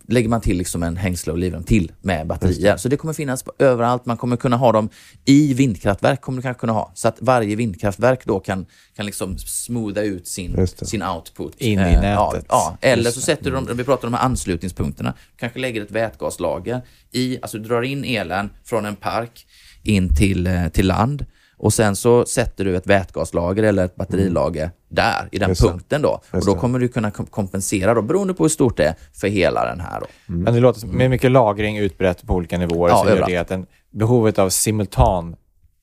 [0.08, 2.76] lägger man till liksom en hängsle och livrem till med batterier.
[2.76, 4.06] Så det kommer finnas överallt.
[4.06, 4.88] Man kommer kunna ha dem
[5.24, 6.20] i vindkraftverk.
[6.20, 6.92] kommer du kanske kunna ha.
[6.94, 10.86] Så att varje vindkraftverk då kan, kan liksom smootha ut sin, det.
[10.86, 11.45] sin output.
[11.58, 12.46] In i Eh, Ja, nätet.
[12.48, 12.76] ja.
[12.80, 16.80] Eller så sätter du dem, vi pratar om de här anslutningspunkterna, kanske lägger ett vätgaslager
[17.12, 19.46] i, alltså du drar in elen från en park
[19.82, 21.26] in till, eh, till land
[21.58, 26.02] och sen så sätter du ett vätgaslager eller ett batterilager där, i den Just punkten
[26.02, 26.20] då.
[26.30, 29.28] Och då kommer du kunna kom- kompensera då, beroende på hur stort det är, för
[29.28, 30.06] hela den här då.
[30.26, 33.50] Men det låter med mycket lagring utbrett på olika nivåer Ja, så gör det att
[33.50, 35.36] en, behovet av simultan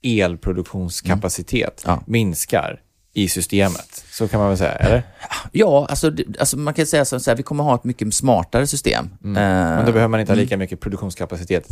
[0.04, 2.04] elproduktionskapacitet Ja.
[2.08, 2.80] minskar
[3.14, 4.06] i systemet.
[4.12, 5.04] Så kan man väl säga, eller?
[5.52, 9.10] Ja, alltså, alltså man kan säga så här, vi kommer ha ett mycket smartare system.
[9.20, 11.68] Men Eh, då behöver man inte ha lika mycket produktionskapacitet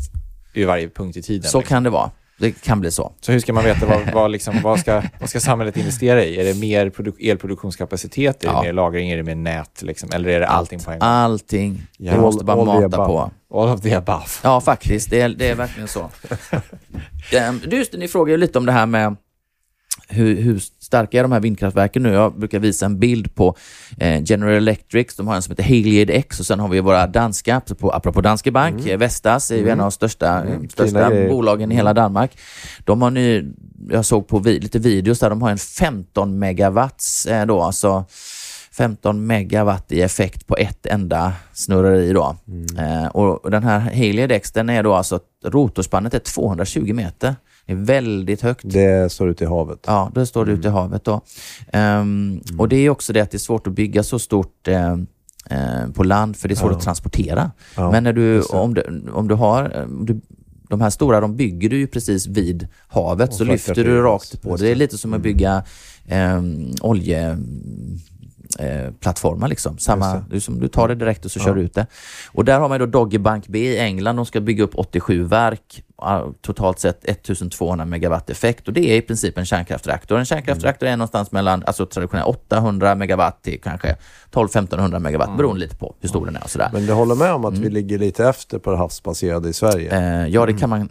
[0.53, 1.49] vid varje punkt i tiden.
[1.51, 1.69] Så liksom.
[1.75, 2.11] kan det vara.
[2.39, 3.13] Det kan bli så.
[3.21, 6.39] Så hur ska man veta vad, vad, liksom, vad, ska, vad ska samhället investera i?
[6.39, 8.43] Är det mer produ- elproduktionskapacitet?
[8.43, 8.55] Är Ja.
[8.55, 9.09] det mer lagring?
[9.09, 9.81] Är det mer nät?
[9.81, 10.09] Liksom?
[10.13, 11.09] Eller är det allting på en gång?
[11.09, 11.87] Allting.
[11.97, 12.13] Ja.
[12.13, 13.31] Du måste bara mata på.
[13.53, 14.25] All of the above.
[14.43, 15.09] Ja, faktiskt.
[15.09, 16.09] Det är, det är verkligen så.
[17.31, 19.15] Ehm, Du, just ni frågar ju lite om det här med
[20.11, 22.13] hur, hur starka är de här vindkraftverken nu?
[22.13, 23.55] Jag brukar visa en bild på
[23.97, 25.15] eh, General Electric.
[25.15, 28.51] De har en som heter Haliade X och sen har vi våra danska, apropå, Danske
[28.51, 32.37] Bank, eh, Vestas är ju en av de största, eh, största bolagen i hela Danmark.
[32.83, 33.53] De har nu,
[33.89, 38.05] jag såg på vi, lite videos där, de har en 15 megawatts eh, då, alltså
[38.71, 42.35] 15 megawatt i effekt på ett enda snurreri då.
[42.77, 47.35] Eh, och, den här Haliade X, den är då alltså, rotorspannet är 220 meter.
[47.75, 48.61] Det är väldigt högt.
[48.63, 49.79] Det står ute i havet.
[49.87, 51.21] Ja, det står det ute i havet då.
[51.73, 54.91] Ehm, Och det är också det att det är svårt att bygga så stort eh,
[55.49, 56.77] eh, på land för det är svårt Ja.
[56.77, 57.51] att transportera.
[57.75, 60.21] Ja, Men när du, om, du, om du har, om du,
[60.69, 64.41] de här stora de bygger du ju precis vid havet Och så lyfter du rakt
[64.41, 64.55] på.
[64.55, 65.63] Det är lite som att bygga
[66.07, 66.41] eh,
[66.81, 67.37] olje
[68.59, 69.77] eh, plattformar liksom.
[69.77, 71.43] Samma, som du tar det direkt och så Ja.
[71.45, 71.85] kör du ut det.
[72.31, 74.15] Och där har man då Doggy Bank B i England.
[74.15, 75.83] De ska bygga upp 87 verk,
[76.41, 80.17] totalt sett 1200 megawatt effekt och det är i princip en kärnkraftreaktor.
[80.19, 83.95] En kärnkraftreaktor är någonstans mellan alltså traditionellt 800 megawatt till kanske
[84.31, 86.69] 1200-1500 megawatt beroende lite på hur stor den är och sådär.
[86.73, 89.97] Men du håller med om att vi ligger lite efter på det havsbaserade i Sverige?
[90.21, 90.89] Eh, ja, det kan man,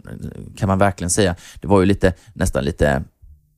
[0.57, 1.35] kan man verkligen säga.
[1.61, 3.03] Det var ju lite, nästan lite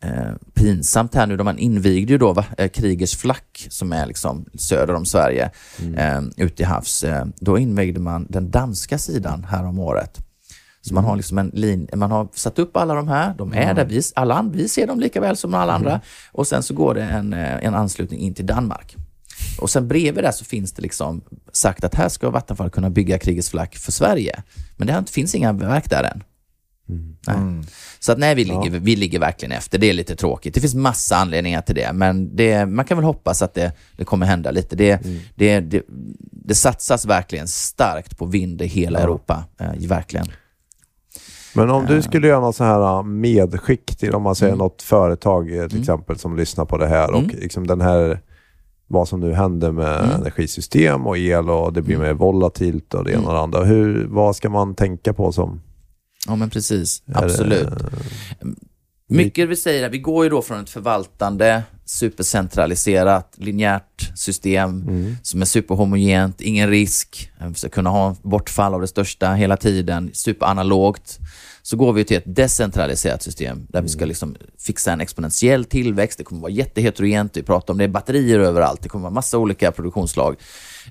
[0.04, 4.06] eh, pinsamt här nu då man invigde ju då va, eh, Krigers flack som är
[4.06, 5.52] liksom söder om Sverige
[5.98, 7.04] eh, ute i havs.
[7.04, 10.20] Eh, då invigde man den danska sidan här om året.
[10.82, 13.74] Så man har liksom en lin, man har satt upp alla de här, de är
[13.74, 16.02] där, vi, alla, vi ser dem lika väl som alla andra.
[16.32, 18.96] Och sen så går det en, eh, en anslutning in till Danmark.
[19.62, 21.22] Och sen bredvid där så finns det liksom
[21.54, 24.44] sagt att här ska Vattenfall kunna bygga Krigets flack för Sverige.
[24.78, 26.24] Men det finns inga verk där än.
[27.28, 27.64] Nej.
[28.00, 29.78] Så att nej, vi ligger, vi ligger verkligen efter.
[29.80, 30.54] Det är lite tråkigt.
[30.54, 34.06] Det finns massa anledningar till det, men det, man kan väl hoppas att det, det
[34.06, 34.76] kommer hända lite.
[34.76, 35.00] Det,
[35.36, 35.82] det, det,
[36.32, 39.44] det satsas verkligen starkt på vind i hela Europa.
[39.60, 40.26] Eh, verkligen.
[41.56, 44.82] Men om du skulle göra något så här uh, medskick till, om man säger något
[44.82, 47.36] företag eh, till exempel som lyssnar på det här och Mm.
[47.40, 48.20] liksom den här,
[48.88, 50.22] vad som nu händer med Mm.
[50.22, 53.22] energisystem och el och det blir mer volatilt och det Mm.
[53.24, 53.64] ena och det andra.
[53.64, 55.62] Hur, vad ska man tänka på som...
[56.28, 57.04] Ja, men precis.
[57.14, 57.68] Absolut.
[59.10, 64.86] Mycket vi säger, vi går ju då från ett förvaltande, supercentraliserat, linjärt system
[65.22, 70.10] som är superhomogent, ingen risk, vi ska kunna ha bortfall av det största hela tiden,
[70.14, 71.20] superanalogt.
[71.66, 76.18] Så går vi till ett decentraliserat system där vi ska liksom fixa en exponentiell tillväxt.
[76.18, 77.38] Det kommer vara jätteheterogent.
[77.38, 78.82] Vi pratar om det, är batterier överallt.
[78.82, 80.36] Det kommer vara massa olika produktionsslag.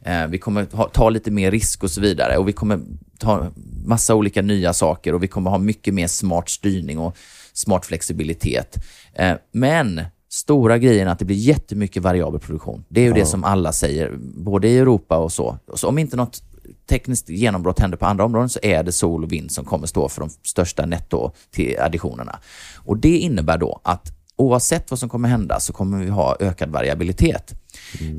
[0.05, 2.39] Eh, vi kommer ha, ta lite mer risk och så vidare.
[2.39, 2.81] Och vi kommer
[3.19, 3.51] ta
[3.85, 7.17] massa olika nya saker och vi kommer ha mycket mer smart styrning och
[7.53, 8.79] smart flexibilitet.
[9.15, 12.85] Eh, men stora grejen är att det blir jättemycket variabel produktion.
[12.89, 15.59] Det är ju det som alla säger, både i Europa och så.
[15.75, 16.43] så om inte något
[16.87, 20.09] tekniskt genombrott händer på andra områden så är det sol och vind som kommer stå
[20.09, 22.39] för de största netto till additionerna.
[22.77, 26.71] Och det innebär då att oavsett vad som kommer hända så kommer vi ha ökad
[26.71, 27.55] variabilitet.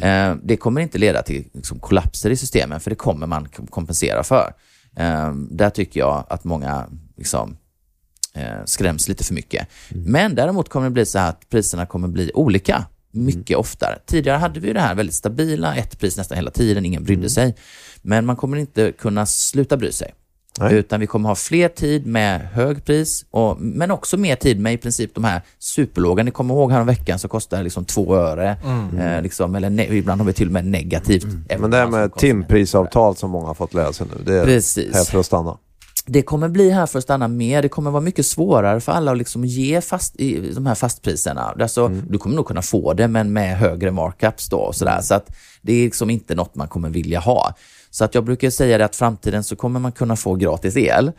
[0.02, 4.24] Eh, det kommer inte leda till liksom, kollapser i systemen, för det kommer man kompensera
[4.24, 4.54] för.
[4.96, 6.88] Eh, där tycker jag att många
[7.18, 7.58] liksom,
[8.34, 9.68] eh, skräms lite för mycket.
[9.90, 14.00] Men däremot kommer det bli så här att priserna kommer bli olika mycket oftare.
[14.06, 17.56] Tidigare hade vi det här väldigt stabila, ett pris nästan hela tiden, ingen brydde sig.
[18.02, 20.14] Men man kommer inte kunna sluta bry sig.
[20.60, 20.74] Nej.
[20.76, 24.74] Utan vi kommer ha fler tid med hög pris, och, men också mer tid med
[24.74, 26.24] i princip de här superlåga.
[26.24, 28.58] Ni kommer ihåg veckan så kostar det liksom två öre.
[29.00, 31.24] Eh, liksom, eller ne- ibland har vi till och med negativt.
[31.24, 31.62] Mm.
[31.62, 34.94] Men det här med timprisavtal som många har fått läsa nu, det är Precis.
[34.94, 35.58] här för att stanna.
[36.06, 37.62] Det kommer bli här för att stanna mer.
[37.62, 41.56] Det kommer vara mycket svårare för alla att liksom ge fast i de här fastpriserna.
[41.60, 44.58] Alltså, Du kommer nog kunna få det, men med högre markups då.
[44.58, 45.02] Och sådär.
[45.02, 47.54] Så att det är liksom inte något man kommer vilja ha.
[47.94, 51.12] Så att jag brukar säga det att framtiden så kommer man kunna få gratis el.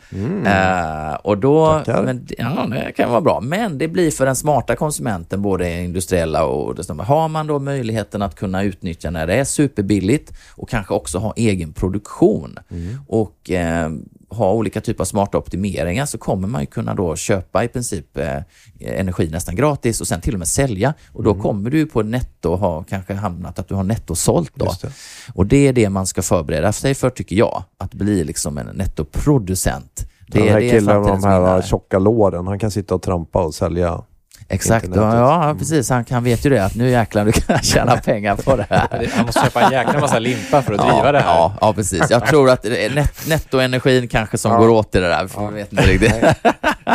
[0.45, 3.41] Eh, och då, men, ja, det kan vara bra.
[3.41, 8.21] Men det blir för den smarta konsumenten, både industriella och det Har man då möjligheten
[8.21, 12.59] att kunna utnyttja när det är superbilligt och kanske också ha egen produktion
[13.07, 13.89] och eh,
[14.35, 18.17] ha olika typer av smarta optimeringar så kommer man ju kunna då köpa i princip
[18.17, 18.41] eh,
[18.79, 20.93] energi nästan gratis och sen till och med sälja.
[21.11, 24.65] Och då kommer du på netto ha kanske hamnat att du har nettosålt då.
[24.65, 24.91] Just det.
[25.33, 28.65] Och det är det man ska förbereda sig för tycker jag, att bli liksom en
[28.65, 30.09] nettoproducent.
[30.27, 31.63] Det, Den här är killen med de här vinnare.
[31.63, 34.01] tjocka låren, han kan sitta och trampa och sälja.
[34.47, 35.89] Exakt, ja, ja precis.
[35.89, 39.09] Han, han vet ju det att nu jäklar du kan tjäna pengar på det här.
[39.15, 41.35] Han måste köpa en jäkla massa limpa för att driva ja, det här.
[41.35, 42.09] Ja, ja, precis.
[42.09, 44.57] Jag tror att det är net, nettoenergin kanske som Ja.
[44.57, 45.29] går åt i det där.
[45.37, 46.13] Jag vet inte riktigt.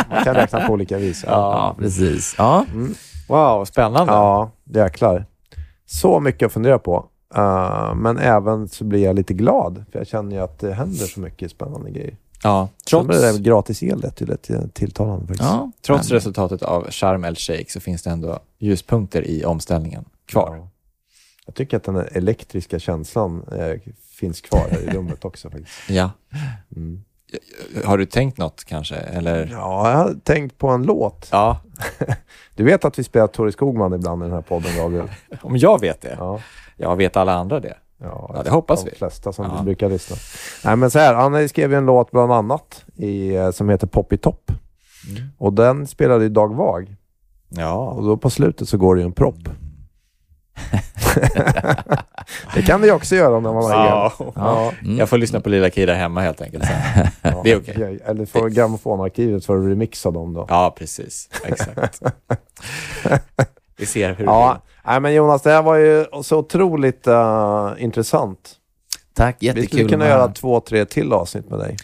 [0.09, 1.23] Man kan räkna på olika vis.
[1.27, 2.35] Ja, precis.
[2.37, 2.65] Ja.
[3.27, 4.13] Wow, spännande.
[4.13, 5.25] Ja, jäklar.
[5.85, 7.05] Så mycket att fundera på.
[7.37, 11.05] Uh, men även så blir jag lite glad, för jag känner ju att det händer
[11.05, 12.15] så mycket spännande grejer.
[12.43, 15.49] Ja, Trots det där gratis el lät ju lite tilltalande faktiskt.
[15.49, 15.71] Ja.
[15.81, 20.55] trots Men- resultatet av Sharm el Sheikh så finns det ändå ljuspunkter i omställningen kvar.
[20.55, 20.67] Ja.
[21.45, 25.71] Jag tycker att den elektriska känslan eh, finns kvar här i rummet också faktiskt.
[25.89, 26.11] Ja.
[26.75, 27.03] Mm.
[27.85, 28.95] Har du tänkt något kanske?
[28.95, 29.49] Eller?
[29.51, 31.27] Ja, jag har tänkt på en låt.
[31.31, 31.59] Ja,
[32.55, 35.09] Du vet att vi spelar Tore Skogman ibland i den här podden, Gabriel?
[35.41, 36.15] om jag vet det.
[36.19, 36.39] Ja.
[36.77, 37.77] Jag vet alla andra det.
[38.01, 38.95] Ja, Ja, det hoppas de vi.
[38.95, 39.63] flesta som Ja.
[39.63, 40.15] brukar lyssna.
[40.65, 43.87] Nej, men så här, han skrev ju en låt bland annat i, eh, som heter
[43.87, 44.51] Pop i topp.
[45.09, 45.23] Mm.
[45.37, 46.95] Och den spelade ju Dag Vag.
[47.51, 49.49] Och Ja, då på slutet så går det ju en propp.
[52.55, 54.13] det kan vi också göra när man har ja.
[54.35, 54.71] Ja.
[54.81, 54.97] Mm.
[54.97, 56.63] Jag får lyssna på Lilla Kida hemma helt enkelt.
[57.21, 57.41] Ja.
[57.43, 57.99] Det är okej.
[58.05, 60.45] Eller får grammofonarkivet för att remixa dem då.
[60.49, 61.29] Ja, precis.
[61.45, 62.01] Exakt.
[63.81, 68.55] Vi ser hur Ja, nej, men Jonas, det här var ju så otroligt eh, intressant.
[69.13, 69.89] Tack, Vi skulle jättekul.
[69.89, 71.77] kunna göra två, tre till avsnitt med dig.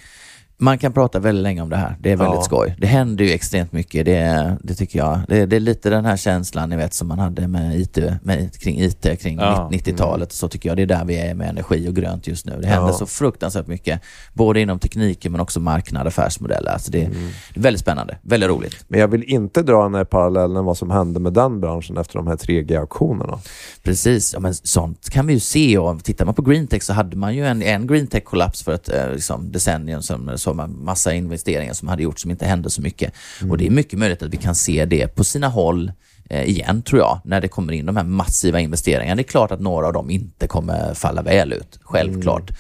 [0.60, 1.95] Man kan prata väldigt länge om det här.
[1.99, 2.41] Det är väldigt Ja.
[2.41, 2.76] skoj.
[2.80, 4.05] Det händer ju extremt mycket.
[4.05, 5.20] Det, det tycker jag.
[5.28, 8.60] Det, det är lite den här känslan ni vet som man hade med IT, med,
[8.62, 9.70] kring IT, kring Ja.
[9.74, 10.32] 90-talet.
[10.32, 12.60] Så tycker jag det är där vi är med energi och grönt just nu.
[12.62, 12.93] Det händer Ja.
[12.93, 14.01] så fruktansvärt mycket.
[14.34, 16.72] Både inom tekniken men också marknad, affärsmodeller.
[16.72, 17.18] Alltså det, Mm.
[17.53, 18.18] det är väldigt spännande.
[18.22, 18.86] Väldigt roligt.
[18.88, 22.16] Men jag vill inte dra den här parallellen vad som hände med den branschen efter
[22.18, 23.39] de här 3G-auktionerna.
[23.84, 27.18] Precis, ja, men sånt kan vi ju se och tittar man på Greentech så hade
[27.18, 31.88] man ju en, en Greentech-kollaps för ett eh, liksom, decennium som man massa investeringar som
[31.88, 33.14] hade gjorts som inte hände så mycket.
[33.50, 35.91] Och det är mycket möjligt att vi kan se det på sina håll
[36.30, 39.16] eh, igen tror jag, när det kommer in de här massiva investeringarna.
[39.16, 42.52] Det är klart att några av dem inte kommer falla väl ut, självklart.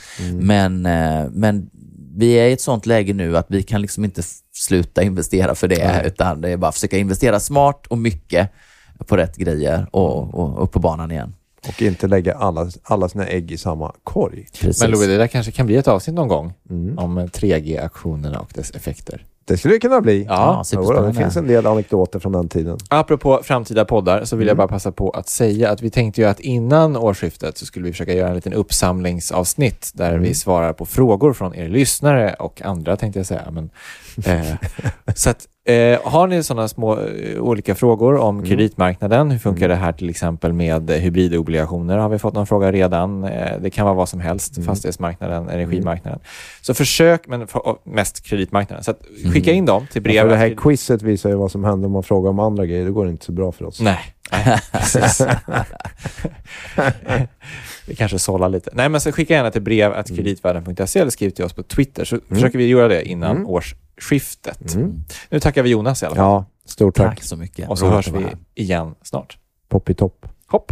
[0.41, 1.69] Men, eh, men
[2.15, 4.21] vi är i ett sånt läge nu att vi kan liksom inte
[4.53, 8.51] sluta investera för det, utan det är bara att försöka investera smart och mycket
[9.05, 11.33] på rätt grejer och, och upp på banan igen.
[11.67, 14.47] Och inte lägga alla, alla sina ägg i samma korg.
[14.61, 14.81] Precis.
[14.81, 16.99] Men Louis, det där kanske kan bli ett avsnitt någon gång Mm.
[16.99, 19.25] om 3G-aktionerna och dess effekter.
[19.45, 20.23] Det skulle det kunna bli.
[20.29, 22.77] Ja, Ja, det finns en del anekdoter från den tiden.
[22.89, 24.57] Apropå framtida poddar så vill jag Mm.
[24.57, 27.91] bara passa på att säga att vi tänkte ju att innan årsskiftet så skulle vi
[27.91, 30.21] försöka göra en liten uppsamlingsavsnitt där Mm.
[30.23, 33.51] vi svarar på frågor från er lyssnare och andra tänkte jag säga.
[33.51, 33.69] Men,
[34.25, 34.55] eh,
[35.15, 38.49] så att, eh, har ni sådana små eh, olika frågor om Mm.
[38.49, 39.31] kreditmarknaden?
[39.31, 41.97] Hur funkar det här till exempel med eh, hybridobligationer?
[41.97, 43.23] Har vi fått någon fråga redan?
[43.23, 44.67] Eh, det kan vara vad som helst, Mm.
[44.67, 46.19] fastighetsmarknaden, energimarknaden.
[46.61, 48.83] Så försök, men för, mest kreditmarknaden.
[48.83, 49.01] Så att,
[49.33, 50.15] skicka in dem till Mm.
[50.15, 50.31] Ja, brev.
[50.31, 52.85] det här quizet visar ju vad som händer om man frågar om andra grejer.
[52.85, 53.79] Det går inte så bra för oss.
[53.81, 53.99] Nej.
[57.87, 58.69] Vi kanske sållar lite.
[58.73, 62.05] Nej, men så skicka gärna till brev att kreditvärden.se eller skriv till oss på Twitter
[62.05, 63.47] så försöker vi göra det innan Mm.
[63.97, 64.75] Årsskiftet.
[64.75, 65.03] Mm.
[65.29, 66.25] Nu tackar vi Jonas i alla fall.
[66.25, 67.15] Ja, stort tack.
[67.15, 67.69] Tack så mycket.
[67.69, 68.25] Och så hörs vi
[68.55, 69.37] igen snart.
[69.69, 70.25] Pop i topp.
[70.47, 70.71] Hopp!